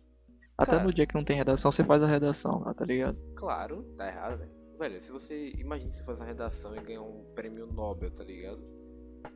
Até 0.57 0.73
Cara, 0.73 0.83
no 0.83 0.93
dia 0.93 1.07
que 1.07 1.15
não 1.15 1.23
tem 1.23 1.35
redação, 1.35 1.71
você 1.71 1.83
faz 1.83 2.03
a 2.03 2.07
redação 2.07 2.59
lá, 2.59 2.73
tá 2.73 2.85
ligado? 2.85 3.17
Claro, 3.35 3.83
tá 3.97 4.07
errado, 4.07 4.37
velho. 4.37 4.51
Velho, 4.77 5.01
se 5.01 5.11
você. 5.11 5.49
Imagina 5.57 5.91
se 5.91 5.99
você 5.99 6.05
faz 6.05 6.21
a 6.21 6.25
redação 6.25 6.75
e 6.75 6.81
ganhar 6.81 7.01
um 7.01 7.25
prêmio 7.33 7.65
Nobel, 7.65 8.11
tá 8.11 8.23
ligado? 8.23 8.61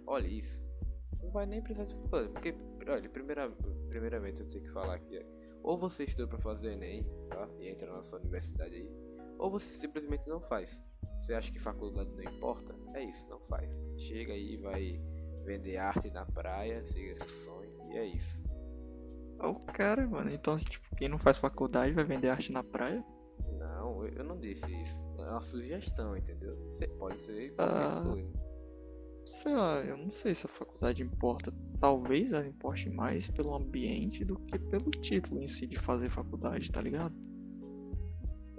Olha 0.06 0.27
isso 0.27 0.67
não 1.27 1.32
vai 1.32 1.45
nem 1.45 1.62
precisar 1.62 1.86
de 1.86 1.93
faculdade. 1.93 2.30
Porque, 2.30 2.56
olha, 2.88 3.10
primeira, 3.10 3.51
primeiramente 3.89 4.41
eu 4.41 4.49
tenho 4.49 4.63
que 4.63 4.71
falar 4.71 4.97
que 4.99 5.17
é, 5.17 5.25
ou 5.62 5.77
você 5.77 6.06
estudou 6.06 6.27
para 6.27 6.39
fazer 6.39 6.71
Enem, 6.71 7.06
tá? 7.30 7.47
E 7.60 7.67
entra 7.67 7.91
na 7.91 8.01
sua 8.01 8.19
universidade 8.19 8.75
aí, 8.75 8.89
ou 9.38 9.52
você 9.52 9.78
simplesmente 9.78 10.28
não 10.28 10.39
faz. 10.39 10.84
Você 11.17 11.34
acha 11.34 11.52
que 11.52 11.60
faculdade 11.60 12.12
não 12.12 12.23
importa? 12.23 12.76
É 12.93 13.04
isso, 13.04 13.30
não 13.30 13.39
faz. 13.41 13.84
Chega 13.95 14.34
aí, 14.34 14.58
vai 14.58 15.02
vender 15.45 15.78
arte 15.78 16.10
na 16.12 16.26
praia, 16.26 16.86
siga 16.86 17.12
esse 17.12 17.30
sonho, 17.30 17.71
e 17.91 17.97
é 17.97 18.06
isso. 18.06 18.43
O 19.39 19.50
oh, 19.50 19.56
cara, 19.71 20.08
mano, 20.08 20.32
então 20.32 20.56
tipo, 20.58 20.95
quem 20.95 21.08
não 21.08 21.19
faz 21.19 21.38
faculdade 21.38 21.93
vai 21.93 22.04
vender 22.04 22.30
arte 22.30 22.52
na 22.52 22.63
praia? 22.63 23.04
Não, 23.58 24.06
eu 24.08 24.23
não 24.23 24.39
disse 24.39 24.65
isso. 24.82 25.06
É 25.19 25.30
uma 25.30 25.41
sugestão, 25.41 26.17
entendeu? 26.17 26.56
Você 26.65 26.88
pode 26.88 27.19
ser 27.19 27.54
ah. 27.58 28.04
coisa. 28.04 28.47
Sei 29.26 29.54
lá, 29.54 29.82
eu 29.82 29.97
não 29.97 30.10
sei 30.10 30.34
se 30.34 30.45
a 30.45 30.50
faculdade 30.50 31.04
importa. 31.04 31.54
Talvez 31.80 32.32
ela 32.32 32.47
importe 32.47 32.89
mais 32.89 33.30
pelo 33.30 33.54
ambiente 33.54 34.23
do 34.23 34.39
que 34.39 34.58
pelo 34.58 34.89
título 34.89 35.41
em 35.41 35.47
si 35.47 35.67
de 35.67 35.78
fazer 35.78 36.10
faculdade, 36.10 36.71
tá 36.71 36.82
ligado? 36.82 37.13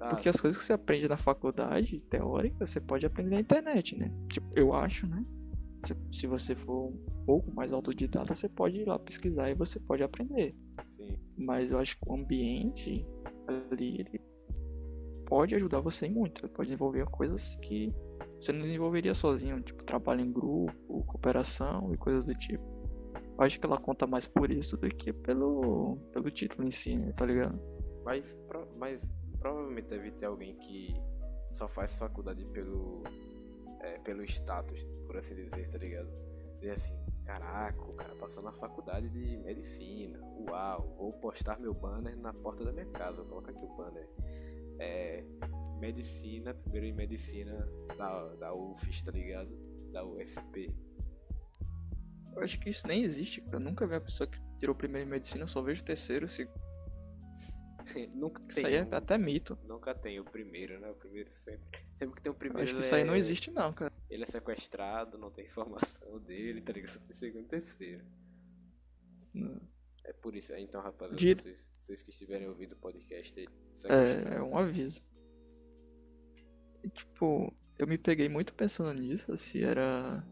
Ah, 0.01 0.11
Porque 0.11 0.29
as 0.29 0.41
coisas 0.41 0.57
que 0.57 0.65
você 0.65 0.73
aprende 0.73 1.09
na 1.09 1.17
faculdade, 1.17 2.01
teórica, 2.09 2.67
você 2.67 2.81
pode 2.81 3.05
aprender 3.05 3.35
na 3.35 3.41
internet, 3.41 3.97
né? 3.97 4.13
Tipo, 4.29 4.47
eu 4.55 4.73
acho, 4.73 5.07
né? 5.07 5.25
Se, 5.85 5.97
se 6.13 6.27
você 6.27 6.55
for 6.55 6.89
um 6.91 7.25
pouco 7.25 7.53
mais 7.53 7.73
autodidata, 7.73 8.35
você 8.35 8.49
pode 8.49 8.79
ir 8.79 8.87
lá 8.87 8.99
pesquisar 8.99 9.51
e 9.51 9.55
você 9.55 9.79
pode 9.81 10.03
aprender. 10.03 10.55
Sim. 10.87 11.17
Mas 11.37 11.73
eu 11.73 11.79
acho 11.79 11.97
que 11.99 12.09
o 12.09 12.15
ambiente 12.15 13.07
ali, 13.47 14.01
ele 14.01 14.21
pode 15.27 15.55
ajudar 15.55 15.81
você 15.81 16.09
muito. 16.09 16.45
Ele 16.45 16.53
pode 16.53 16.69
desenvolver 16.69 17.05
coisas 17.07 17.57
que 17.57 17.93
você 18.41 18.53
não 18.53 18.63
desenvolveria 18.63 19.15
sozinho, 19.15 19.61
tipo 19.61 19.83
trabalho 19.85 20.21
em 20.21 20.33
grupo, 20.33 21.05
cooperação 21.05 21.93
e 21.93 21.97
coisas 21.97 22.25
do 22.27 22.35
tipo. 22.35 22.65
Eu 23.37 23.45
acho 23.45 23.59
que 23.59 23.67
ela 23.67 23.79
conta 23.79 24.07
mais 24.07 24.27
por 24.27 24.51
isso 24.51 24.77
do 24.77 24.89
que 24.89 25.13
pelo, 25.13 25.97
pelo 26.13 26.31
título 26.31 26.67
em 26.67 26.71
si, 26.71 26.97
né? 26.97 27.13
Tá 27.13 27.25
ligado? 27.25 27.61
Mas, 28.05 28.37
mas 28.77 29.15
provavelmente 29.39 29.89
deve 29.89 30.11
ter 30.13 30.27
alguém 30.27 30.57
que 30.57 30.95
só 31.53 31.69
faz 31.69 31.95
faculdade 31.95 32.45
pelo, 32.47 33.03
é, 33.81 33.99
pelo 33.99 34.23
status, 34.25 34.85
por 35.07 35.17
assim 35.17 35.35
dizer, 35.35 35.69
tá 35.69 35.79
ligado? 35.79 36.09
Dizer 36.61 36.73
assim, 36.73 36.95
caraca, 37.25 37.81
o 37.83 37.95
cara 37.95 38.15
passou 38.17 38.43
na 38.43 38.53
faculdade 38.53 39.09
de 39.09 39.37
medicina, 39.39 40.21
uau, 40.49 40.95
vou 40.97 41.13
postar 41.15 41.59
meu 41.59 41.75
banner 41.75 42.17
na 42.17 42.33
porta 42.33 42.65
da 42.65 42.73
minha 42.73 42.87
casa, 42.87 43.23
coloca 43.23 43.51
aqui 43.51 43.65
o 43.65 43.77
banner. 43.77 44.09
É, 44.81 45.25
medicina, 45.79 46.55
primeiro 46.55 46.87
em 46.87 46.93
medicina 46.93 47.69
da, 47.97 48.35
da 48.35 48.55
UFES, 48.55 49.03
tá 49.03 49.13
ligado? 49.13 49.51
Da 49.93 50.05
USP. 50.05 50.75
Eu 52.37 52.43
acho 52.43 52.61
que 52.61 52.71
isso 52.71 52.87
nem 52.87 53.03
existe, 53.03 53.41
cara. 53.41 53.57
Eu 53.57 53.61
nunca 53.61 53.87
vi 53.87 53.95
uma 53.95 54.01
pessoa 54.01 54.29
que 54.29 54.39
tirou 54.59 54.75
primeiro 54.75 55.07
em 55.07 55.11
medicina, 55.11 55.45
eu 55.45 55.49
só 55.49 55.61
vejo 55.61 55.85
terceiro, 55.85 56.29
segundo. 56.29 56.68
Nunca 58.15 58.43
Isso 58.49 58.55
tem 58.57 58.67
aí 58.67 58.75
é 58.77 58.85
um- 58.85 58.95
até 58.95 59.17
mito. 59.19 59.59
Nunca 59.67 59.95
tem 59.95 60.19
o 60.21 60.25
primeiro, 60.25 60.79
né? 60.81 60.91
O 60.91 60.95
primeiro 60.95 61.31
sempre. 61.35 61.81
Sempre 61.95 62.17
que 62.17 62.23
tem 62.23 62.31
o 62.31 62.35
Eu 62.35 62.39
primeiro. 62.39 62.65
acho 62.65 62.75
que 62.75 62.81
isso 62.81 62.95
aí 62.95 63.05
não 63.05 63.15
é- 63.15 63.19
existe, 63.19 63.51
não, 63.51 63.73
cara. 63.73 63.93
Ele 64.11 64.23
é 64.23 64.27
sequestrado, 64.27 65.19
não 65.19 65.31
tem 65.31 65.45
informação 65.47 66.19
dele, 66.21 66.61
tá 66.63 66.73
ligado? 66.73 66.91
Só 66.91 67.01
tem 67.01 67.13
segundo 67.13 67.45
e 67.45 67.49
terceiro. 67.49 68.05
Não. 69.35 69.61
É 70.05 70.13
por 70.13 70.35
isso. 70.35 70.55
Então, 70.55 70.81
rapaziada, 70.81 71.17
De- 71.17 71.35
vocês, 71.35 71.71
vocês 71.79 72.03
que 72.03 72.11
estiverem 72.11 72.49
ouvindo 72.49 72.73
o 72.73 72.77
podcast 72.77 73.39
aí, 73.39 73.47
É, 73.85 74.37
é 74.37 74.43
um 74.43 74.57
aviso. 74.57 75.03
E, 76.83 76.89
tipo, 76.89 77.53
eu 77.79 77.87
me 77.87 77.99
peguei 77.99 78.29
muito 78.29 78.55
pensando 78.55 78.93
nisso, 78.99 79.37
se 79.37 79.63
era. 79.63 80.25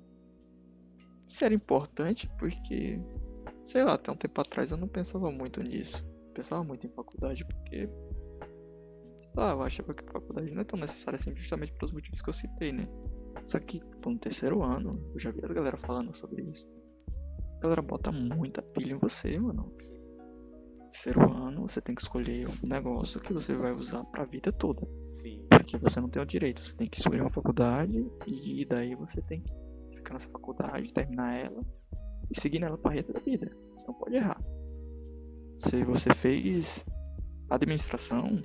Se 1.29 1.45
era 1.45 1.53
importante, 1.55 2.29
porque. 2.39 2.99
Sei 3.65 3.83
lá, 3.83 3.95
até 3.95 4.13
um 4.13 4.17
tempo 4.17 4.41
atrás 4.41 4.71
eu 4.71 4.77
não 4.77 4.87
pensava 4.89 5.31
muito 5.31 5.61
nisso. 5.63 6.06
Pensava 6.37 6.63
muito 6.63 6.87
em 6.87 6.91
faculdade, 6.91 7.47
porque. 7.47 7.89
Sei 9.19 9.31
lá, 9.35 9.53
eu 9.53 9.63
achava 9.63 9.95
que 9.95 10.05
a 10.07 10.13
faculdade 10.13 10.53
não 10.53 10.61
é 10.61 10.65
tão 10.65 10.79
necessária 10.79 11.17
assim, 11.17 11.35
justamente 11.35 11.73
pelos 11.73 11.95
motivos 11.95 12.21
que 12.21 12.29
eu 12.29 12.35
citei, 12.35 12.73
né? 12.73 12.87
Só 13.43 13.59
que, 13.59 13.81
tipo, 13.81 14.11
no 14.11 14.19
terceiro 14.19 14.63
ano, 14.63 15.03
eu 15.15 15.19
já 15.19 15.31
vi 15.31 15.43
as 15.43 15.51
galera 15.51 15.79
falando 15.79 16.15
sobre 16.15 16.43
isso. 16.43 16.69
A 17.57 17.61
galera 17.61 17.81
bota 17.81 18.13
muita 18.13 18.61
pilha 18.61 18.93
em 18.93 18.99
você, 18.99 19.39
mano. 19.39 19.73
Terceiro 20.91 21.23
ano, 21.33 21.63
você 21.63 21.81
tem 21.81 21.95
que 21.95 22.03
escolher 22.03 22.47
um 22.49 22.69
negócio 22.69 23.19
que 23.19 23.33
você 23.33 23.55
vai 23.55 23.73
usar 23.73 24.05
pra 24.05 24.27
vida 24.27 24.53
toda. 24.53 24.87
Sim. 25.07 25.47
Porque 25.49 25.79
você 25.79 26.03
não 26.03 26.11
tem 26.11 26.21
o 26.21 26.27
direito, 26.27 26.61
você 26.61 26.77
tem 26.77 26.87
que 26.87 26.99
escolher 26.99 27.23
uma 27.23 27.33
faculdade 27.33 28.07
e 28.27 28.63
daí 28.67 28.95
você 28.95 29.23
tem 29.23 29.41
que 29.41 29.97
ficar 29.97 30.13
nessa 30.13 30.29
faculdade, 30.29 30.93
terminar 30.93 31.35
ela 31.35 31.63
e 32.31 32.39
seguir 32.39 32.59
nela 32.59 32.77
para 32.77 32.93
resto 32.93 33.15
da 33.15 33.21
vida. 33.21 33.51
Você 33.75 33.87
não 33.87 33.95
pode 33.95 34.17
errar. 34.17 34.39
Se 35.59 35.83
você 35.85 36.13
fez 36.13 36.85
administração 37.49 38.43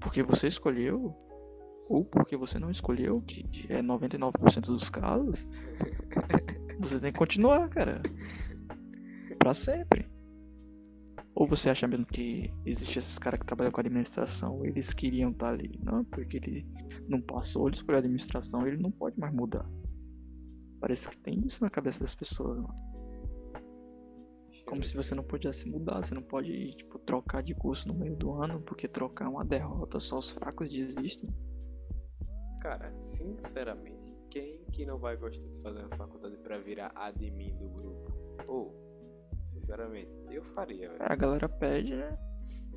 porque 0.00 0.22
você 0.22 0.48
escolheu 0.48 1.14
ou 1.88 2.04
porque 2.04 2.36
você 2.36 2.58
não 2.58 2.70
escolheu, 2.70 3.22
que 3.22 3.44
é 3.68 3.80
99% 3.80 4.66
dos 4.66 4.90
casos, 4.90 5.48
você 6.80 6.98
tem 6.98 7.12
que 7.12 7.18
continuar, 7.18 7.68
cara. 7.68 8.02
Pra 9.38 9.54
sempre. 9.54 10.10
Ou 11.34 11.46
você 11.46 11.70
acha 11.70 11.86
mesmo 11.86 12.06
que 12.06 12.52
existe 12.64 12.98
esses 12.98 13.18
caras 13.18 13.38
que 13.38 13.46
trabalham 13.46 13.70
com 13.70 13.80
administração, 13.80 14.64
eles 14.64 14.92
queriam 14.92 15.30
estar 15.30 15.50
ali? 15.50 15.78
Não, 15.82 16.04
porque 16.04 16.38
ele 16.38 16.66
não 17.08 17.20
passou, 17.20 17.68
ele 17.68 17.76
escolheu 17.76 17.98
a 17.98 18.00
administração, 18.00 18.66
ele 18.66 18.78
não 18.78 18.90
pode 18.90 19.20
mais 19.20 19.32
mudar. 19.32 19.68
Parece 20.80 21.08
que 21.08 21.18
tem 21.18 21.40
isso 21.46 21.62
na 21.62 21.70
cabeça 21.70 22.00
das 22.00 22.14
pessoas, 22.14 22.56
mano. 22.56 22.85
Como 24.66 24.82
se 24.82 24.96
você 24.96 25.14
não 25.14 25.22
pudesse 25.22 25.68
mudar, 25.68 26.04
você 26.04 26.14
não 26.14 26.22
pode, 26.22 26.70
tipo, 26.72 26.98
trocar 26.98 27.42
de 27.42 27.54
curso 27.54 27.86
no 27.86 27.94
meio 27.94 28.16
do 28.16 28.32
ano, 28.32 28.60
porque 28.60 28.88
trocar 28.88 29.26
é 29.26 29.28
uma 29.28 29.44
derrota, 29.44 30.00
só 30.00 30.18
os 30.18 30.30
fracos 30.30 30.70
desistem. 30.70 31.30
Cara, 32.60 32.92
sinceramente, 33.00 34.12
quem 34.28 34.64
que 34.72 34.84
não 34.84 34.98
vai 34.98 35.16
gostar 35.16 35.46
de 35.46 35.62
fazer 35.62 35.78
uma 35.78 35.96
faculdade 35.96 36.36
pra 36.38 36.58
virar 36.58 36.90
admin 36.96 37.54
do 37.54 37.68
grupo? 37.68 38.12
Ou, 38.48 38.74
sinceramente, 39.44 40.10
eu 40.30 40.42
faria, 40.42 40.90
velho. 40.90 41.00
A 41.00 41.14
galera 41.14 41.48
pede, 41.48 41.94
né? 41.94 42.18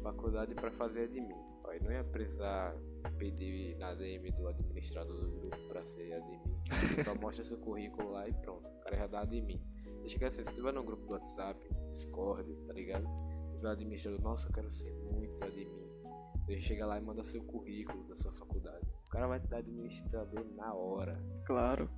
Faculdade 0.04 0.54
pra 0.54 0.72
fazer 0.72 1.06
admin. 1.06 1.36
Aí 1.68 1.80
não 1.84 1.92
ia 1.92 2.04
precisar 2.04 2.76
pedir 3.18 3.76
na 3.78 3.94
DM 3.94 4.32
do 4.32 4.48
administrador 4.48 5.20
do 5.20 5.32
grupo 5.32 5.58
pra 5.68 5.84
ser 5.84 6.14
admin. 6.14 6.40
Você 6.82 7.04
só 7.04 7.16
mostra 7.16 7.44
seu 7.44 7.58
currículo 7.58 8.12
lá 8.12 8.28
e 8.28 8.34
pronto. 8.34 8.70
O 8.72 8.80
cara 8.82 8.96
já 8.96 9.08
dá 9.08 9.22
admin. 9.22 9.62
Deixa 10.02 10.18
que 10.18 10.26
assim, 10.26 10.44
se 10.44 10.54
tiver 10.54 10.74
num 10.74 10.84
grupo 10.86 11.06
do 11.06 11.12
WhatsApp, 11.14 11.60
Discord, 11.92 12.52
tá 12.68 12.74
ligado? 12.74 13.06
Se 13.50 13.56
tiver 13.56 13.70
administrador, 13.70 14.22
nossa, 14.22 14.48
eu 14.48 14.54
quero 14.54 14.72
ser 14.72 14.94
muito 14.94 15.44
admin. 15.44 15.90
Você 16.46 16.60
chega 16.62 16.86
lá 16.86 16.98
e 16.98 17.02
manda 17.02 17.24
seu 17.24 17.44
currículo 17.44 18.08
da 18.08 18.16
sua 18.16 18.32
faculdade. 18.34 18.86
O 19.06 19.10
cara 19.10 19.28
vai 19.28 19.40
te 19.40 19.48
dar 19.48 19.58
administrador 19.58 20.44
na 20.56 20.74
hora. 20.74 21.22
Claro. 21.46 21.90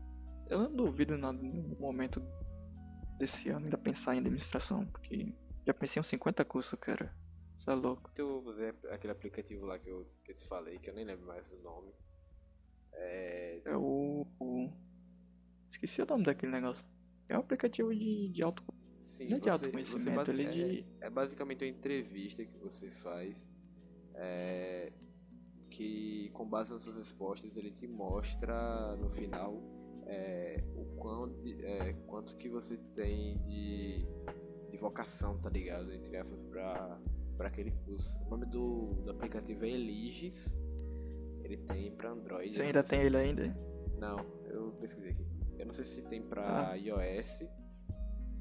Eu 0.49 0.59
não 0.59 0.75
duvido 0.75 1.17
nada 1.17 1.37
no 1.41 1.77
momento 1.79 2.21
desse 3.17 3.49
ano 3.49 3.65
ainda 3.65 3.77
pensar 3.77 4.15
em 4.15 4.19
administração, 4.19 4.85
porque 4.87 5.33
já 5.65 5.73
pensei 5.73 5.99
em 5.99 6.01
uns 6.01 6.07
50 6.07 6.43
cursos, 6.43 6.77
cara. 6.79 7.15
Isso 7.55 7.69
é 7.69 7.75
louco. 7.75 8.09
Eu 8.17 8.43
usei 8.43 8.69
aquele 8.89 9.13
aplicativo 9.13 9.65
lá 9.65 9.77
que 9.79 9.87
eu, 9.89 10.05
que 10.25 10.31
eu 10.31 10.35
te 10.35 10.45
falei, 10.47 10.79
que 10.79 10.89
eu 10.89 10.93
nem 10.95 11.05
lembro 11.05 11.27
mais 11.27 11.51
o 11.53 11.57
nome. 11.61 11.93
É. 12.93 13.61
É 13.65 13.77
o- 13.77 14.25
Esqueci 15.69 16.01
o 16.01 16.05
nome 16.05 16.25
daquele 16.25 16.51
negócio. 16.51 16.85
É 17.31 17.37
um 17.37 17.41
aplicativo 17.41 17.93
de, 17.93 18.29
de 18.29 18.43
auto. 18.43 18.63
Sim, 18.99 19.29
Não 19.29 19.37
é 19.37 19.39
de 19.39 19.45
você- 19.45 19.49
autoconhecimento, 19.51 20.25
você 20.25 20.31
ele 20.31 20.43
é, 20.43 20.49
de- 20.51 20.85
é 21.01 21.09
basicamente 21.09 21.63
uma 21.63 21.69
entrevista 21.71 22.45
que 22.45 22.57
você 22.57 22.89
faz. 22.91 23.51
é, 24.15 24.91
que 25.69 26.29
com 26.33 26.45
base 26.47 26.73
nas 26.73 26.83
suas 26.83 26.97
respostas 26.97 27.55
ele 27.55 27.71
te 27.71 27.87
mostra 27.87 28.93
no 28.97 29.09
final 29.09 29.63
é, 30.05 30.61
o 30.75 30.83
quão 30.97 31.33
é, 31.61 31.93
quanto 32.07 32.35
que 32.35 32.49
você 32.49 32.75
tem 32.93 33.37
de, 33.45 34.05
de 34.69 34.77
vocação, 34.77 35.37
tá 35.39 35.49
ligado? 35.49 35.93
Entre 35.93 36.15
essas 36.17 36.41
pra, 36.43 36.99
pra 37.37 37.47
aquele 37.47 37.71
curso. 37.85 38.17
O 38.25 38.29
nome 38.31 38.45
do, 38.47 38.95
do 39.05 39.11
aplicativo 39.11 39.63
é 39.63 39.69
Eliges. 39.69 40.53
Ele 41.43 41.55
tem 41.57 41.91
pra 41.95 42.11
Android. 42.11 42.51
Você 42.53 42.59
não 42.59 42.65
ainda 42.67 42.83
tem 42.83 43.01
ele 43.01 43.17
ainda? 43.17 43.57
não, 43.97 44.17
eu 44.49 44.71
pesquisei 44.73 45.11
aqui. 45.11 45.25
Eu 45.61 45.67
não 45.67 45.73
sei 45.73 45.85
se 45.85 46.01
tem 46.03 46.21
pra 46.21 46.71
Ah. 46.71 46.75
iOS, 46.75 47.43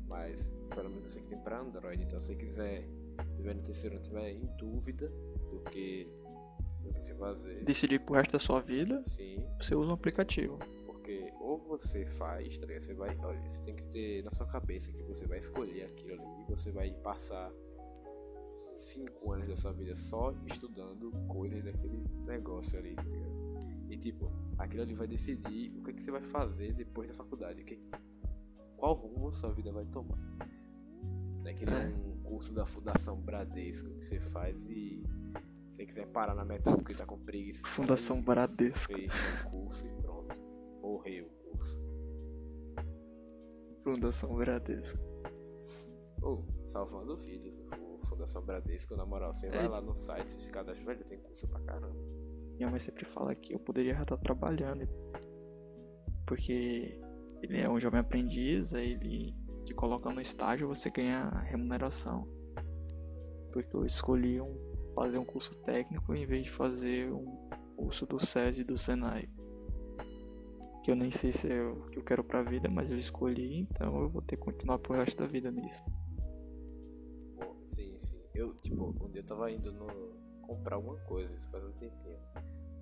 mas 0.07 0.51
pelo 0.75 0.89
menos 0.89 1.05
eu 1.05 1.11
sei 1.11 1.23
que 1.23 1.29
tem 1.29 1.39
pra 1.39 1.61
Android. 1.61 2.03
Então 2.03 2.21
se 2.21 2.29
você 2.29 2.35
quiser, 2.35 2.89
se 3.29 3.35
tiver 3.37 3.55
no 3.55 3.63
terceiro 3.63 3.99
tiver 4.01 4.31
em 4.31 4.47
dúvida 4.57 5.09
do 5.51 5.61
que, 5.71 6.09
do 6.83 6.93
que 6.93 7.05
se 7.05 7.15
fazer, 7.15 7.63
Decidir 7.65 8.01
pro 8.01 8.15
resto 8.15 8.33
da 8.33 8.39
sua 8.39 8.61
vida, 8.61 9.03
sim, 9.05 9.45
você 9.61 9.75
usa 9.75 9.91
um 9.91 9.95
aplicativo. 9.95 10.59
porque 10.87 11.33
ou 11.41 11.59
você 11.59 12.07
faz, 12.07 12.59
tá 12.59 12.67
ligado? 12.67 12.83
Você 12.83 12.95
vai, 12.95 13.17
olha, 13.19 13.41
você 13.49 13.63
tem 13.63 13.75
que 13.77 13.87
ter 13.89 14.25
na 14.25 14.31
sua 14.31 14.47
cabeça 14.47 14.93
que 14.93 15.03
você 15.03 15.27
vai 15.27 15.39
escolher 15.39 15.85
aquilo 15.85 16.15
ali 16.15 16.43
e 16.43 16.45
você 16.51 16.71
vai 16.71 16.91
passar 17.03 17.51
cinco 18.81 19.33
anos 19.33 19.49
da 19.49 19.57
sua 19.57 19.73
vida 19.73 19.95
só 19.97 20.35
estudando 20.47 21.11
coisas 21.29 21.63
daquele 21.65 22.03
negócio 22.25 22.79
ali, 22.79 22.95
tá 22.95 23.03
ligado? 23.03 23.41
E 23.89 23.97
tipo, 23.99 24.31
aquilo 24.59 24.83
ali 24.83 24.95
vai 24.95 25.07
decidir 25.07 25.77
o 25.77 25.83
que, 25.83 25.93
que 25.93 26.03
você 26.03 26.11
vai 26.11 26.23
fazer 26.23 26.73
depois 26.75 27.09
da 27.09 27.15
faculdade, 27.15 27.65
que, 27.65 27.81
qual 28.77 28.95
rumo 28.95 29.33
sua 29.33 29.53
vida 29.53 29.73
vai 29.73 29.85
tomar. 29.87 30.19
Não 31.43 31.47
é 31.51 31.53
É. 31.53 31.89
um 31.89 32.21
curso 32.23 32.53
da 32.53 32.65
Fundação 32.65 33.17
Bradesco 33.21 33.89
que 33.95 34.05
você 34.05 34.21
faz 34.21 34.65
e 34.67 35.03
se 35.71 35.77
você 35.77 35.87
quiser 35.87 36.07
parar 36.09 36.35
na 36.35 36.45
metade 36.45 36.77
porque 36.77 36.95
tá 36.95 37.05
com 37.05 37.19
preguiça. 37.19 37.67
Fundação 37.67 38.19
e 38.19 38.23
Bradesco. 38.23 38.93
Fecha 38.93 39.47
o 39.47 39.51
curso 39.51 39.87
e 39.87 39.91
pronto. 40.03 40.43
Morreu 40.83 41.27
o 41.27 41.51
curso. 41.51 41.81
Fundação 43.83 44.35
Bradesco. 44.37 44.99
Ou, 46.23 46.45
salvando 46.71 47.17
vídeos, 47.17 47.59
o 47.59 47.99
Fundação 48.07 48.43
Bradesco, 48.45 48.97
na 48.97 49.05
moral, 49.05 49.35
você 49.35 49.49
É. 49.49 49.51
vai 49.51 49.69
lá 49.69 49.81
no 49.81 49.95
site, 49.95 50.29
se 50.31 50.51
cadastra, 50.51 50.85
velho, 50.87 51.05
tem 51.05 51.19
curso 51.19 51.49
pra 51.49 51.61
caramba. 51.61 51.97
Minha 52.57 52.71
mãe 52.71 52.79
sempre 52.79 53.05
fala 53.05 53.35
que 53.35 53.55
eu 53.55 53.59
poderia 53.59 53.95
já 53.95 54.03
estar 54.03 54.17
trabalhando. 54.19 54.87
Porque 56.27 57.01
ele 57.43 57.59
é 57.61 57.69
um 57.69 57.81
jovem 57.81 58.01
aprendiz, 58.01 58.73
aí 58.73 58.93
ele 58.93 59.35
te 59.65 59.75
coloca 59.75 60.11
no 60.11 60.21
estágio 60.21 60.69
você 60.69 60.91
ganha 60.91 61.29
remuneração. 61.47 62.29
Porque 63.53 63.75
eu 63.75 63.85
escolhi 63.85 64.41
um, 64.41 64.55
fazer 64.95 65.19
um 65.19 65.25
curso 65.25 65.59
técnico 65.63 66.15
em 66.15 66.25
vez 66.27 66.45
de 66.45 66.51
fazer 66.51 67.13
um 67.13 67.49
curso 67.77 68.07
do 68.07 68.19
SESI 68.25 68.61
e 68.61 68.65
do 68.65 68.77
Senai. 68.77 69.29
Que 70.85 70.91
eu 70.91 70.97
nem 70.97 71.11
sei 71.11 71.33
se 71.33 71.49
é 71.53 71.63
o 71.63 71.87
que 71.87 71.99
eu 71.99 72.05
quero 72.05 72.23
pra 72.23 72.43
vida, 72.43 72.69
mas 72.71 72.91
eu 72.91 72.97
escolhi, 72.99 73.61
então 73.61 74.03
eu 74.03 74.09
vou 74.09 74.23
ter 74.23 74.37
que 74.37 74.43
continuar 74.43 74.79
pro 74.79 74.95
resto 74.95 75.19
da 75.19 75.27
vida 75.27 75.51
nisso. 75.51 75.83
Eu, 78.41 78.55
tipo, 78.55 78.97
um 79.05 79.11
dia 79.11 79.21
eu 79.21 79.27
tava 79.27 79.51
indo 79.51 79.71
no 79.71 79.87
comprar 80.41 80.77
alguma 80.77 80.99
coisa, 81.01 81.31
isso 81.35 81.51
faz 81.51 81.63
um 81.63 81.73
tempinho. 81.73 82.19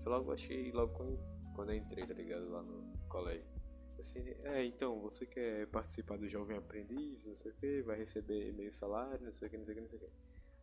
Foi 0.01 0.13
logo, 0.13 0.33
achei 0.33 0.71
logo 0.71 0.95
quando, 0.95 1.19
quando 1.55 1.73
eu 1.73 1.77
entrei, 1.77 2.07
tá 2.07 2.15
ligado? 2.15 2.49
Lá 2.49 2.63
no 2.63 2.97
colégio. 3.09 3.45
Assim, 3.99 4.21
é, 4.45 4.65
então, 4.65 5.01
você 5.01 5.27
quer 5.27 5.67
participar 5.67 6.17
do 6.17 6.29
Jovem 6.29 6.57
Aprendiz, 6.57 7.27
não 7.27 7.35
sei 7.35 7.51
o 7.51 7.55
que, 7.57 7.83
vai 7.83 7.99
receber 7.99 8.53
meio 8.53 8.73
salário, 8.73 9.25
não 9.25 9.35
sei 9.35 9.49
o 9.49 9.51
que, 9.51 9.59
não 9.59 9.65
sei 9.65 9.75
o 9.75 9.77
que, 9.77 9.83
não 9.83 9.89
sei 9.89 9.99
o 9.99 10.01
que. 10.01 10.11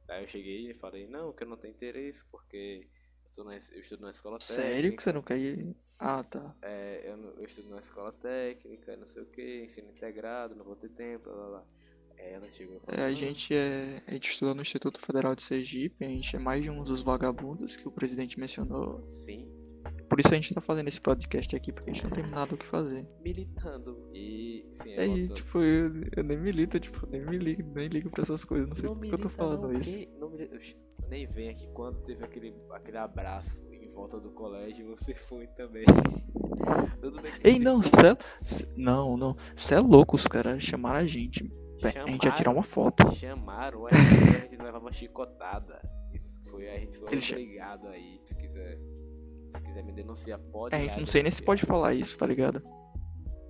Daí 0.08 0.24
eu 0.24 0.28
cheguei 0.30 0.72
e 0.72 0.74
falei, 0.74 1.06
não, 1.08 1.34
que 1.34 1.44
eu 1.44 1.48
não 1.50 1.58
tenho 1.58 1.74
interesse, 1.74 2.24
porque 2.32 2.88
eu, 3.36 3.44
na, 3.44 3.56
eu 3.56 3.80
estudo 3.82 4.04
na 4.04 4.12
escola 4.12 4.38
técnica. 4.38 4.62
Sério 4.62 4.96
que 4.96 5.04
você 5.04 5.12
não 5.12 5.22
quer 5.22 5.38
ir? 5.38 5.76
Ah, 6.00 6.24
tá. 6.24 6.56
É, 6.62 7.02
eu, 7.06 7.18
eu 7.38 7.44
estudo 7.44 7.68
na 7.70 7.80
escola 7.80 8.14
técnica, 8.14 8.96
não 8.96 9.08
sei 9.08 9.24
o 9.24 9.26
que, 9.26 9.66
ensino 9.66 9.90
integrado, 9.90 10.56
não 10.56 10.64
vou 10.64 10.78
ter 10.78 10.90
tempo, 10.92 11.26
blá 11.26 11.34
blá 11.34 11.48
blá. 11.50 11.66
Ela 12.34 12.48
chegou 12.52 12.80
falou, 12.80 13.00
É, 13.00 13.06
a 13.06 13.10
"Não, 13.10 13.16
gente 13.16 13.54
é. 13.54 14.02
A 14.08 14.12
gente 14.14 14.30
estuda 14.32 14.54
no 14.54 14.62
Instituto 14.62 15.00
Federal 15.00 15.36
de 15.36 15.44
Sergipe, 15.44 16.04
a 16.04 16.08
gente 16.10 16.36
é 16.36 16.40
mais 16.40 16.62
de 16.64 16.70
um 16.70 16.84
dos 16.84 17.02
vagabundos 17.02 17.76
que 17.76 17.88
o 17.88 17.92
presidente 17.92 18.40
mencionou. 18.40 19.04
Sim, 19.08 19.48
Por 20.10 20.20
isso 20.20 20.30
a 20.30 20.36
gente 20.36 20.54
tá 20.54 20.62
fazendo 20.62 20.88
esse 20.88 21.00
podcast 21.00 21.56
aqui, 21.56 21.72
porque 21.72 21.90
a 21.92 21.94
gente 21.94 22.04
não 22.04 22.12
tem 22.12 22.26
nada 22.28 22.54
o 22.54 22.58
que 22.58 22.66
fazer. 22.66 23.08
militando. 23.24 24.10
E, 24.14 24.66
sim, 24.72 24.94
É, 24.94 25.06
voltando. 25.08 25.34
tipo, 25.36 25.60
eu, 25.60 25.92
eu 26.18 26.24
nem 26.24 26.38
milito, 26.40 26.80
tipo, 26.80 27.06
nem 27.08 27.24
me 27.26 27.38
ligo, 27.38 27.62
nem 27.74 27.88
ligo 27.88 28.10
pra 28.10 28.22
essas 28.24 28.44
coisas, 28.44 28.68
não 28.68 28.76
sei 28.76 28.90
por 28.90 29.00
que 29.02 29.14
eu 29.14 29.18
tô 29.20 29.30
falando 29.30 29.64
não, 29.64 29.74
isso. 29.78 29.98
que- 29.98 30.08
não 30.20 30.30
milita- 30.32 30.58
Nem 31.08 31.28
vem 31.28 31.50
aqui 31.50 31.68
quando 31.74 32.02
teve 32.04 32.24
aquele, 32.24 32.56
aquele 32.72 32.98
abraço 32.98 33.62
em 33.72 33.88
volta 33.90 34.20
do 34.20 34.32
colégio, 34.32 34.88
você 34.88 35.14
foi 35.14 35.46
também. 35.48 35.86
Tudo 37.02 37.22
bem 37.22 37.32
que 37.34 37.48
Ei, 37.48 37.60
não, 37.60 37.80
é- 37.80 38.44
cê- 38.44 38.68
não, 38.76 39.16
não, 39.16 39.36
você 39.56 39.76
é 39.76 39.80
louco, 39.80 40.16
os 40.16 40.28
caras 40.28 40.64
chamaram 40.64 41.00
a 41.00 41.06
gente. 41.06 41.48
Vé, 41.94 42.00
A 42.02 42.08
gente 42.08 42.26
ia 42.26 42.32
tirar 42.32 42.52
uma 42.52 42.64
foto. 42.64 43.16
Chamaram, 43.16 43.86
a 43.88 43.92
gente, 43.92 44.36
a 44.38 44.40
gente 44.42 44.58
levava 44.58 44.92
chicotada. 44.92 45.82
Isso 46.14 46.32
foi, 46.50 46.70
a 46.70 46.80
gente 46.80 46.98
foi 46.98 47.12
Ele 47.12 47.22
obrigado 47.32 47.88
aí. 47.88 48.20
Se 48.24 48.36
quiser, 48.36 48.78
se 49.56 49.62
quiser 49.64 49.84
me 49.84 49.92
denunciar, 49.94 50.40
pode. 50.52 50.76
É, 50.76 50.80
a 50.80 50.82
gente 50.82 51.00
não 51.00 51.06
sei 51.06 51.24
nem 51.24 51.32
se 51.32 51.42
pode 51.44 51.66
falar 51.66 51.94
isso, 51.94 52.18
tá 52.18 52.26
ligado? 52.26 52.62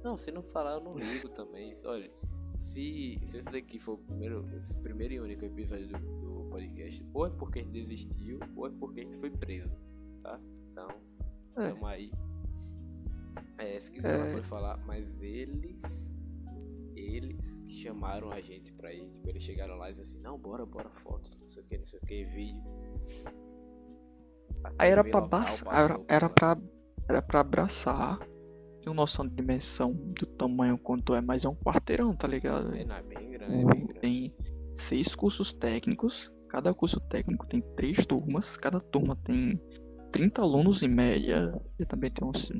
Não, 0.03 0.15
se 0.15 0.31
não 0.31 0.41
falar, 0.41 0.73
eu 0.73 0.81
não 0.81 0.97
ligo 0.97 1.29
também. 1.29 1.73
Olha, 1.85 2.11
se, 2.57 3.19
se 3.25 3.37
esse 3.39 3.51
daqui 3.51 3.79
for 3.79 3.93
o 3.93 3.97
primeiro, 3.97 4.47
esse 4.57 4.77
primeiro 4.79 5.13
e 5.15 5.19
único 5.19 5.45
episódio 5.45 5.87
do, 5.87 5.97
do 6.43 6.49
podcast, 6.49 7.05
ou 7.13 7.25
é 7.25 7.29
porque 7.31 7.59
a 7.59 7.63
gente 7.63 7.71
desistiu, 7.71 8.39
ou 8.55 8.67
é 8.67 8.69
porque 8.69 8.99
a 9.01 9.03
gente 9.03 9.15
foi 9.17 9.29
preso, 9.31 9.75
tá? 10.21 10.39
Então, 10.71 10.87
É. 11.57 11.69
tamo 11.69 11.85
aí. 11.87 12.11
É, 13.57 13.79
se 13.79 13.91
quiser 13.91 14.27
É. 14.27 14.33
pode 14.33 14.47
falar, 14.47 14.77
mas 14.85 15.21
eles. 15.21 16.13
Eles 17.05 17.59
que 17.59 17.73
chamaram 17.73 18.31
a 18.31 18.41
gente 18.41 18.73
pra 18.73 18.93
ir. 18.93 19.07
Tipo, 19.07 19.29
eles 19.29 19.43
chegaram 19.43 19.75
lá 19.75 19.89
e 19.89 19.93
disseram 19.93 20.09
assim, 20.09 20.21
não, 20.21 20.37
bora, 20.37 20.65
bora, 20.65 20.89
foto, 20.89 21.31
não 21.39 21.47
sei 21.47 21.63
o 21.63 21.65
que, 21.65 21.77
não 21.77 21.85
sei 21.85 21.99
o 21.99 22.05
que, 22.05 22.25
vídeo. 22.25 22.63
A 24.63 24.71
Aí 24.79 24.91
era 24.91 25.03
pra 25.03 25.19
abraçar, 25.19 25.73
era, 25.73 26.01
era 26.07 26.29
pra, 26.29 26.57
era 27.07 27.21
pra 27.21 27.39
abraçar. 27.39 28.19
Tem 28.81 28.93
noção 28.93 29.27
de 29.27 29.35
dimensão 29.35 29.93
do 29.93 30.25
tamanho 30.25 30.77
quanto 30.77 31.15
é, 31.15 31.21
mas 31.21 31.43
é 31.43 31.49
um 31.49 31.55
quarteirão, 31.55 32.15
tá 32.15 32.27
ligado? 32.27 32.75
É, 32.75 32.85
não, 32.85 32.95
é 32.95 33.03
bem 33.03 33.31
grande, 33.31 33.53
é 33.53 33.65
bem 33.65 33.85
grande. 33.87 33.99
Tem 33.99 34.35
seis 34.75 35.15
cursos 35.15 35.53
técnicos. 35.53 36.31
Cada 36.49 36.73
curso 36.73 36.99
técnico 36.99 37.47
tem 37.47 37.61
três 37.75 38.05
turmas. 38.05 38.57
Cada 38.57 38.79
turma 38.79 39.15
tem 39.23 39.59
30 40.11 40.41
alunos 40.41 40.83
em 40.83 40.87
média. 40.87 41.51
E 41.79 41.85
também 41.85 42.11
tem 42.11 42.27
uns, 42.27 42.51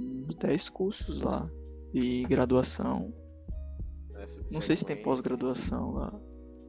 uns 0.00 0.34
10 0.34 0.68
cursos 0.70 1.20
lá 1.22 1.50
de 1.92 2.24
graduação. 2.24 3.12
Não 4.50 4.60
sei 4.60 4.76
se 4.76 4.84
tem 4.84 5.02
pós-graduação 5.02 5.92
lá. 5.92 6.20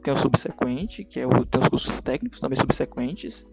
Tem 0.03 0.13
o 0.13 0.17
subsequente, 0.17 1.03
que 1.03 1.19
é 1.19 1.27
o, 1.27 1.45
tem 1.45 1.61
os 1.61 1.69
cursos 1.69 2.01
técnicos 2.01 2.39
também 2.39 2.57
subsequentes. 2.57 3.45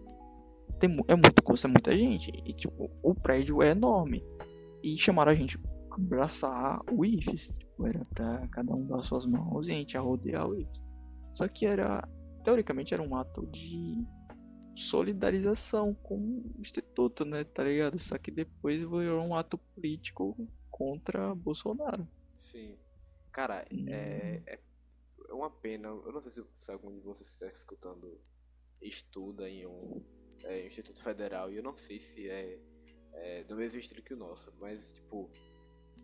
Tem, 0.79 0.89
é 1.07 1.15
muito 1.15 1.43
curso, 1.43 1.67
é 1.67 1.69
muita 1.69 1.95
gente. 1.97 2.31
E 2.45 2.53
tipo, 2.53 2.89
o 3.01 3.13
prédio 3.13 3.61
é 3.61 3.71
enorme. 3.71 4.23
E 4.83 4.97
chamaram 4.97 5.31
a 5.31 5.35
gente 5.35 5.57
pra 5.57 5.97
abraçar 5.97 6.79
o 6.91 7.03
IFES. 7.03 7.57
Tipo, 7.57 7.87
era 7.87 8.05
pra 8.05 8.47
cada 8.49 8.73
um 8.73 8.85
dar 8.85 9.03
suas 9.03 9.25
mãos 9.25 9.67
e 9.67 9.71
a 9.71 9.75
gente 9.75 9.93
ia 9.93 10.01
rodear 10.01 10.47
o 10.47 10.55
IFES. 10.55 10.83
Só 11.31 11.47
que 11.47 11.65
era. 11.65 12.07
Teoricamente 12.43 12.93
era 12.93 13.01
um 13.01 13.15
ato 13.15 13.47
de 13.47 14.05
solidarização 14.75 15.93
com 15.93 16.17
o 16.17 16.61
instituto, 16.61 17.25
né? 17.25 17.43
Tá 17.43 17.63
ligado? 17.63 17.97
Só 17.97 18.17
que 18.17 18.29
depois 18.29 18.81
virou 18.81 19.25
um 19.25 19.35
ato 19.35 19.57
político 19.57 20.37
contra 20.69 21.33
Bolsonaro. 21.33 22.07
Sim. 22.37 22.75
Cara, 23.35 23.65
Hum. 23.69 23.85
é, 23.89 24.41
é 24.47 24.59
é 25.29 25.33
uma 25.33 25.49
pena. 25.49 25.89
Eu 25.89 26.11
não 26.11 26.21
sei 26.21 26.31
se, 26.31 26.43
se 26.55 26.71
algum 26.71 26.93
de 26.93 27.01
vocês 27.01 27.29
está 27.29 27.47
escutando 27.47 28.17
estuda 28.81 29.49
em 29.49 29.65
um 29.65 30.01
é, 30.43 30.65
instituto 30.65 31.01
federal 31.03 31.51
e 31.51 31.57
eu 31.57 31.63
não 31.63 31.75
sei 31.75 31.99
se 31.99 32.29
é, 32.29 32.59
é 33.13 33.43
do 33.43 33.55
mesmo 33.55 33.79
estilo 33.79 34.01
que 34.03 34.13
o 34.13 34.17
nosso, 34.17 34.53
mas 34.59 34.93
tipo 34.93 35.29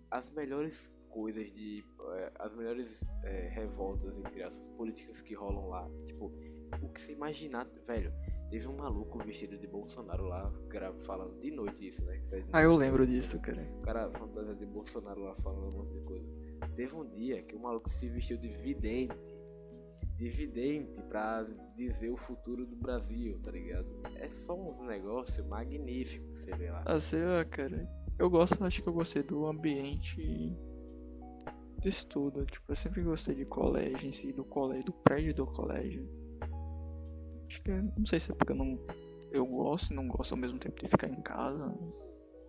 as 0.09 0.29
melhores 0.31 0.93
coisas 1.09 1.51
de 1.53 1.85
é, 2.15 2.31
as 2.35 2.53
melhores 2.55 3.07
é, 3.23 3.49
revoltas 3.49 4.17
entre 4.17 4.43
as 4.43 4.57
políticas 4.75 5.21
que 5.21 5.33
rolam 5.33 5.67
lá, 5.69 5.89
tipo 6.05 6.33
o 6.81 6.89
que 6.89 6.99
você 6.99 7.13
imaginar, 7.13 7.65
velho. 7.85 8.11
Teve 8.49 8.67
um 8.67 8.75
maluco 8.75 9.17
vestido 9.19 9.57
de 9.57 9.67
Bolsonaro 9.67 10.25
lá, 10.25 10.51
falando 11.05 11.39
de 11.39 11.51
noite 11.51 11.87
isso, 11.87 12.03
né? 12.03 12.21
Ah, 12.51 12.63
eu 12.63 12.75
lembro 12.75 13.07
disso, 13.07 13.39
cara. 13.39 13.61
O 13.79 13.81
cara 13.81 14.11
fantasia 14.11 14.55
de 14.55 14.65
Bolsonaro 14.65 15.21
lá 15.21 15.33
falando 15.35 15.67
um 15.67 15.71
monte 15.71 15.93
de 15.93 16.01
coisa. 16.01 16.50
Teve 16.75 16.95
um 16.95 17.05
dia 17.09 17.41
que 17.43 17.55
o 17.55 17.59
maluco 17.59 17.89
se 17.89 18.07
vestiu 18.09 18.37
de 18.37 18.49
vidente. 18.49 19.15
De 20.17 20.29
vidente 20.29 21.01
pra 21.03 21.43
dizer 21.75 22.09
o 22.11 22.17
futuro 22.17 22.65
do 22.65 22.75
Brasil, 22.75 23.39
tá 23.43 23.49
ligado? 23.51 23.87
É 24.15 24.29
só 24.29 24.53
uns 24.53 24.79
negócios 24.79 25.45
magníficos 25.47 26.29
que 26.31 26.37
você 26.37 26.55
vê 26.55 26.69
lá. 26.69 26.83
Ah, 26.85 26.99
sei 26.99 27.23
lá, 27.25 27.43
cara. 27.45 27.89
Eu 28.19 28.29
gosto, 28.29 28.63
acho 28.63 28.83
que 28.83 28.87
eu 28.89 28.93
gostei 28.93 29.23
do 29.23 29.47
ambiente 29.47 30.21
de 31.79 31.89
estudo. 31.89 32.45
Tipo, 32.45 32.71
eu 32.71 32.75
sempre 32.75 33.01
gostei 33.01 33.33
de 33.33 33.45
colégio 33.45 34.07
em 34.07 34.11
si, 34.11 34.31
do 34.31 34.43
colégio, 34.45 34.85
do 34.85 34.93
prédio 34.93 35.33
do 35.33 35.47
colégio. 35.47 36.07
Acho 37.47 37.61
que, 37.63 37.71
é- 37.71 37.81
não 37.81 38.05
sei 38.05 38.19
se 38.19 38.31
é 38.31 38.35
porque 38.35 38.51
eu 38.51 38.57
não. 38.57 38.79
Eu 39.31 39.45
gosto 39.47 39.91
e 39.91 39.95
não 39.95 40.07
gosto 40.07 40.33
ao 40.33 40.37
mesmo 40.37 40.59
tempo 40.59 40.79
de 40.79 40.87
ficar 40.87 41.07
em 41.09 41.21
casa. 41.21 41.75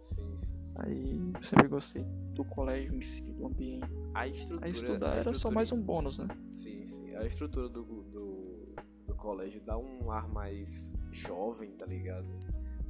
Sim, 0.02 0.36
sim. 0.36 0.51
Aí 0.76 1.20
sempre 1.42 1.68
gostei 1.68 2.04
do 2.34 2.44
colégio 2.44 2.94
em 2.94 3.02
si, 3.02 3.22
do 3.34 3.46
ambiente. 3.46 3.86
A 4.14 4.26
estrutura. 4.26 4.66
Aí 4.66 4.72
estudar 4.72 5.12
a 5.12 5.16
era 5.16 5.32
só 5.34 5.50
mais 5.50 5.70
um 5.72 5.80
bônus, 5.80 6.18
né? 6.18 6.28
Sim, 6.50 6.86
sim. 6.86 7.14
A 7.14 7.24
estrutura 7.26 7.68
do, 7.68 7.82
do, 7.84 8.74
do 9.06 9.14
colégio 9.14 9.60
dá 9.60 9.76
um 9.76 10.10
ar 10.10 10.28
mais 10.28 10.92
jovem, 11.10 11.72
tá 11.72 11.84
ligado? 11.86 12.26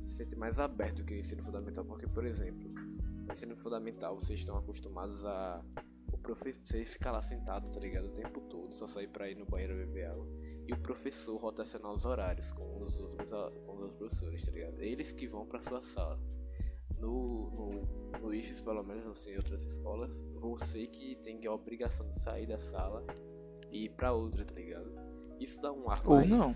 Se 0.07 0.15
sente 0.17 0.37
mais 0.37 0.59
aberto 0.59 1.05
que 1.05 1.15
o 1.15 1.19
ensino 1.19 1.43
fundamental. 1.43 1.85
Porque, 1.85 2.07
por 2.07 2.25
exemplo, 2.25 2.69
no 2.71 3.33
ensino 3.33 3.57
fundamental 3.57 4.15
vocês 4.15 4.39
estão 4.41 4.57
acostumados 4.57 5.25
a. 5.25 5.61
O 6.13 6.19
professor. 6.19 6.61
Você 6.65 6.85
ficar 6.85 7.11
lá 7.11 7.21
sentado, 7.23 7.69
tá 7.73 7.81
ligado? 7.81 8.07
O 8.07 8.11
tempo 8.11 8.41
todo, 8.43 8.73
só 8.75 8.87
sair 8.87 9.09
pra 9.09 9.29
ir 9.29 9.37
no 9.37 9.45
banheiro 9.47 9.75
beber 9.75 10.07
água. 10.07 10.27
E 10.69 10.73
o 10.73 10.79
professor 10.79 11.37
rotacionar 11.41 11.91
os 11.93 12.05
horários 12.05 12.53
com 12.53 12.81
os 12.85 12.97
outros, 13.01 13.33
a- 13.33 13.51
com 13.67 13.73
os 13.75 13.81
outros 13.81 13.99
professores, 13.99 14.45
tá 14.45 14.53
ligado? 14.53 14.81
Eles 14.81 15.11
que 15.11 15.27
vão 15.27 15.45
pra 15.47 15.61
sua 15.61 15.83
sala. 15.83 16.21
No, 17.03 17.51
no, 17.51 18.19
no 18.21 18.35
IFES, 18.35 18.61
pelo 18.61 18.85
menos, 18.85 19.05
não 19.05 19.15
sei 19.15 19.35
em 19.35 19.37
outras 19.37 19.65
escolas, 19.65 20.25
você 20.37 20.87
que 20.87 21.17
tem 21.17 21.45
a 21.45 21.53
obrigação 21.53 22.09
de 22.09 22.19
sair 22.21 22.47
da 22.47 22.61
sala 22.61 23.05
e 23.73 23.87
ir 23.87 23.91
pra 23.91 24.13
outra, 24.13 24.45
tá 24.45 24.55
ligado? 24.55 24.95
Isso 25.41 25.61
dá 25.61 25.73
um 25.73 25.91
ar 25.91 26.01
Ou 26.07 26.17
mais... 26.17 26.31
não. 26.31 26.55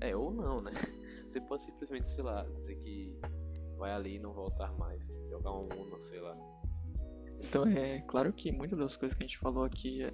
É, 0.00 0.14
ou 0.14 0.32
não, 0.32 0.60
né? 0.60 0.70
Você 1.28 1.40
pode 1.40 1.64
simplesmente, 1.64 2.06
sei 2.06 2.22
lá, 2.22 2.44
dizer 2.44 2.76
que 2.76 3.18
vai 3.76 3.92
ali 3.92 4.16
e 4.16 4.18
não 4.20 4.32
voltar 4.32 4.72
mais. 4.74 5.12
Jogar 5.28 5.52
um 5.52 5.66
Uno, 5.66 6.00
sei 6.00 6.20
lá. 6.20 6.36
Então 7.40 7.66
é 7.66 8.00
claro 8.02 8.32
que 8.32 8.52
muitas 8.52 8.78
das 8.78 8.96
coisas 8.96 9.16
que 9.16 9.24
a 9.24 9.26
gente 9.26 9.38
falou 9.38 9.64
aqui 9.64 10.04
é, 10.04 10.12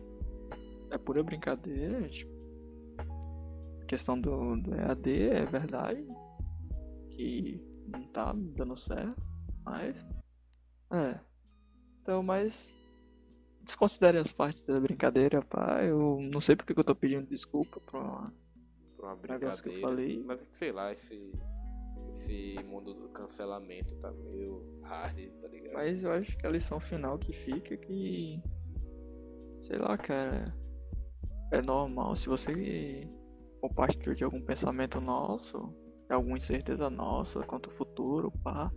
é 0.91 0.99
pura 0.99 1.23
brincadeira. 1.23 2.09
Tipo, 2.09 2.33
a 3.83 3.85
questão 3.85 4.19
do, 4.19 4.57
do 4.57 4.75
EAD 4.75 5.29
é 5.29 5.45
verdade. 5.45 6.07
Que 7.11 7.61
não 7.87 8.07
tá 8.13 8.33
dando 8.33 8.77
certo. 8.77 9.30
Mas. 9.65 10.07
É. 10.93 11.19
Então, 12.03 12.23
mas. 12.23 12.73
Desconsidere 13.63 14.19
as 14.19 14.33
partes 14.33 14.63
da 14.63 14.81
brincadeira, 14.81 15.43
pá. 15.43 15.83
Eu 15.85 16.19
não 16.33 16.41
sei 16.41 16.57
porque 16.57 16.75
que 16.75 16.81
eu 16.81 16.85
tô 16.85 16.95
pedindo 16.95 17.27
desculpa 17.27 17.81
pra. 17.81 18.31
Por 18.97 19.05
uma 19.05 19.17
Negócio 19.17 19.63
que 19.63 19.69
eu 19.69 19.73
brincadeira. 19.75 19.81
falei. 19.81 20.23
Mas 20.25 20.41
é 20.41 20.45
que, 20.45 20.59
sei 20.59 20.73
lá, 20.73 20.93
esse, 20.93 21.33
esse 22.11 22.57
mundo 22.65 22.93
do 22.95 23.09
cancelamento 23.11 23.95
tá 23.97 24.11
meio 24.11 24.81
hard, 24.83 25.31
tá 25.41 25.49
ligado? 25.49 25.75
Mas 25.75 26.03
eu 26.03 26.11
acho 26.11 26.37
que 26.37 26.47
a 26.47 26.51
lição 26.51 26.81
final 26.81 27.19
que 27.19 27.33
fica 27.33 27.75
é 27.75 27.77
que. 27.77 28.43
Sei 29.61 29.79
lá, 29.79 29.97
cara. 29.97 30.55
É 31.53 31.61
normal. 31.63 32.17
Se 32.17 32.29
você 32.29 33.09
compartilhou 33.61 34.15
de 34.15 34.25
algum 34.25 34.41
pensamento 34.41 35.01
nosso, 35.01 35.75
de 36.09 36.15
alguma 36.15 36.39
incerteza 36.39 36.89
nossa 36.89 37.43
quanto 37.43 37.69
ao 37.69 37.77
futuro, 37.77 38.33
pá. 38.43 38.73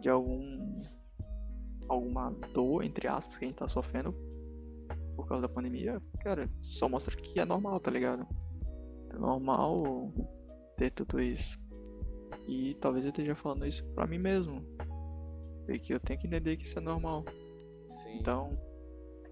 De 0.00 0.08
algum. 0.08 0.70
Alguma 1.88 2.30
dor, 2.52 2.82
entre 2.82 3.06
aspas, 3.06 3.36
que 3.36 3.44
a 3.44 3.48
gente 3.48 3.58
tá 3.58 3.68
sofrendo 3.68 4.12
por 5.14 5.26
causa 5.26 5.42
da 5.42 5.48
pandemia, 5.48 6.00
cara, 6.20 6.48
só 6.60 6.88
mostra 6.88 7.16
que 7.16 7.40
é 7.40 7.44
normal, 7.44 7.80
tá 7.80 7.90
ligado? 7.90 8.26
É 9.10 9.18
normal 9.18 10.12
ter 10.76 10.90
tudo 10.90 11.20
isso. 11.20 11.58
E 12.46 12.74
talvez 12.74 13.04
eu 13.04 13.10
esteja 13.10 13.34
falando 13.34 13.66
isso 13.66 13.88
pra 13.94 14.06
mim 14.06 14.18
mesmo. 14.18 14.62
Porque 15.64 15.94
eu 15.94 15.98
tenho 15.98 16.20
que 16.20 16.26
entender 16.26 16.56
que 16.56 16.64
isso 16.64 16.78
é 16.78 16.82
normal. 16.82 17.24
Sim. 17.88 18.18
Então, 18.20 18.50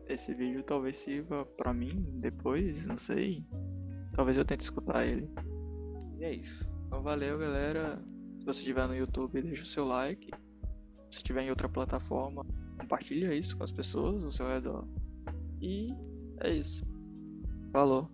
esse 0.09 0.35
vídeo 0.35 0.65
talvez 0.65 0.97
sirva 0.97 1.45
pra 1.45 1.73
mim 1.73 2.05
depois, 2.21 2.87
não 2.87 2.97
sei. 2.97 3.47
Talvez 4.12 4.37
eu 4.37 4.45
tente 4.45 4.65
escutar 4.65 5.07
ele. 5.07 5.31
E 6.19 6.25
é 6.25 6.33
isso. 6.33 6.69
Então, 6.87 7.03
valeu, 7.03 7.39
galera. 7.39 7.99
Se 8.41 8.47
você 8.47 8.61
estiver 8.61 8.87
no 8.89 8.97
YouTube, 8.97 9.43
deixa 9.43 9.62
o 9.62 9.67
seu 9.67 9.85
like. 9.85 10.31
Se 11.15 11.19
estiver 11.19 11.45
em 11.45 11.51
outra 11.51 11.69
plataforma, 11.69 12.45
compartilha 12.77 13.33
isso 13.33 13.57
com 13.57 13.62
as 13.62 13.71
pessoas 13.71 14.25
ao 14.25 14.33
seu 14.33 14.49
redor. 14.49 14.85
E 15.62 15.95
é 16.41 16.53
isso. 16.53 16.85
Falou. 17.73 18.11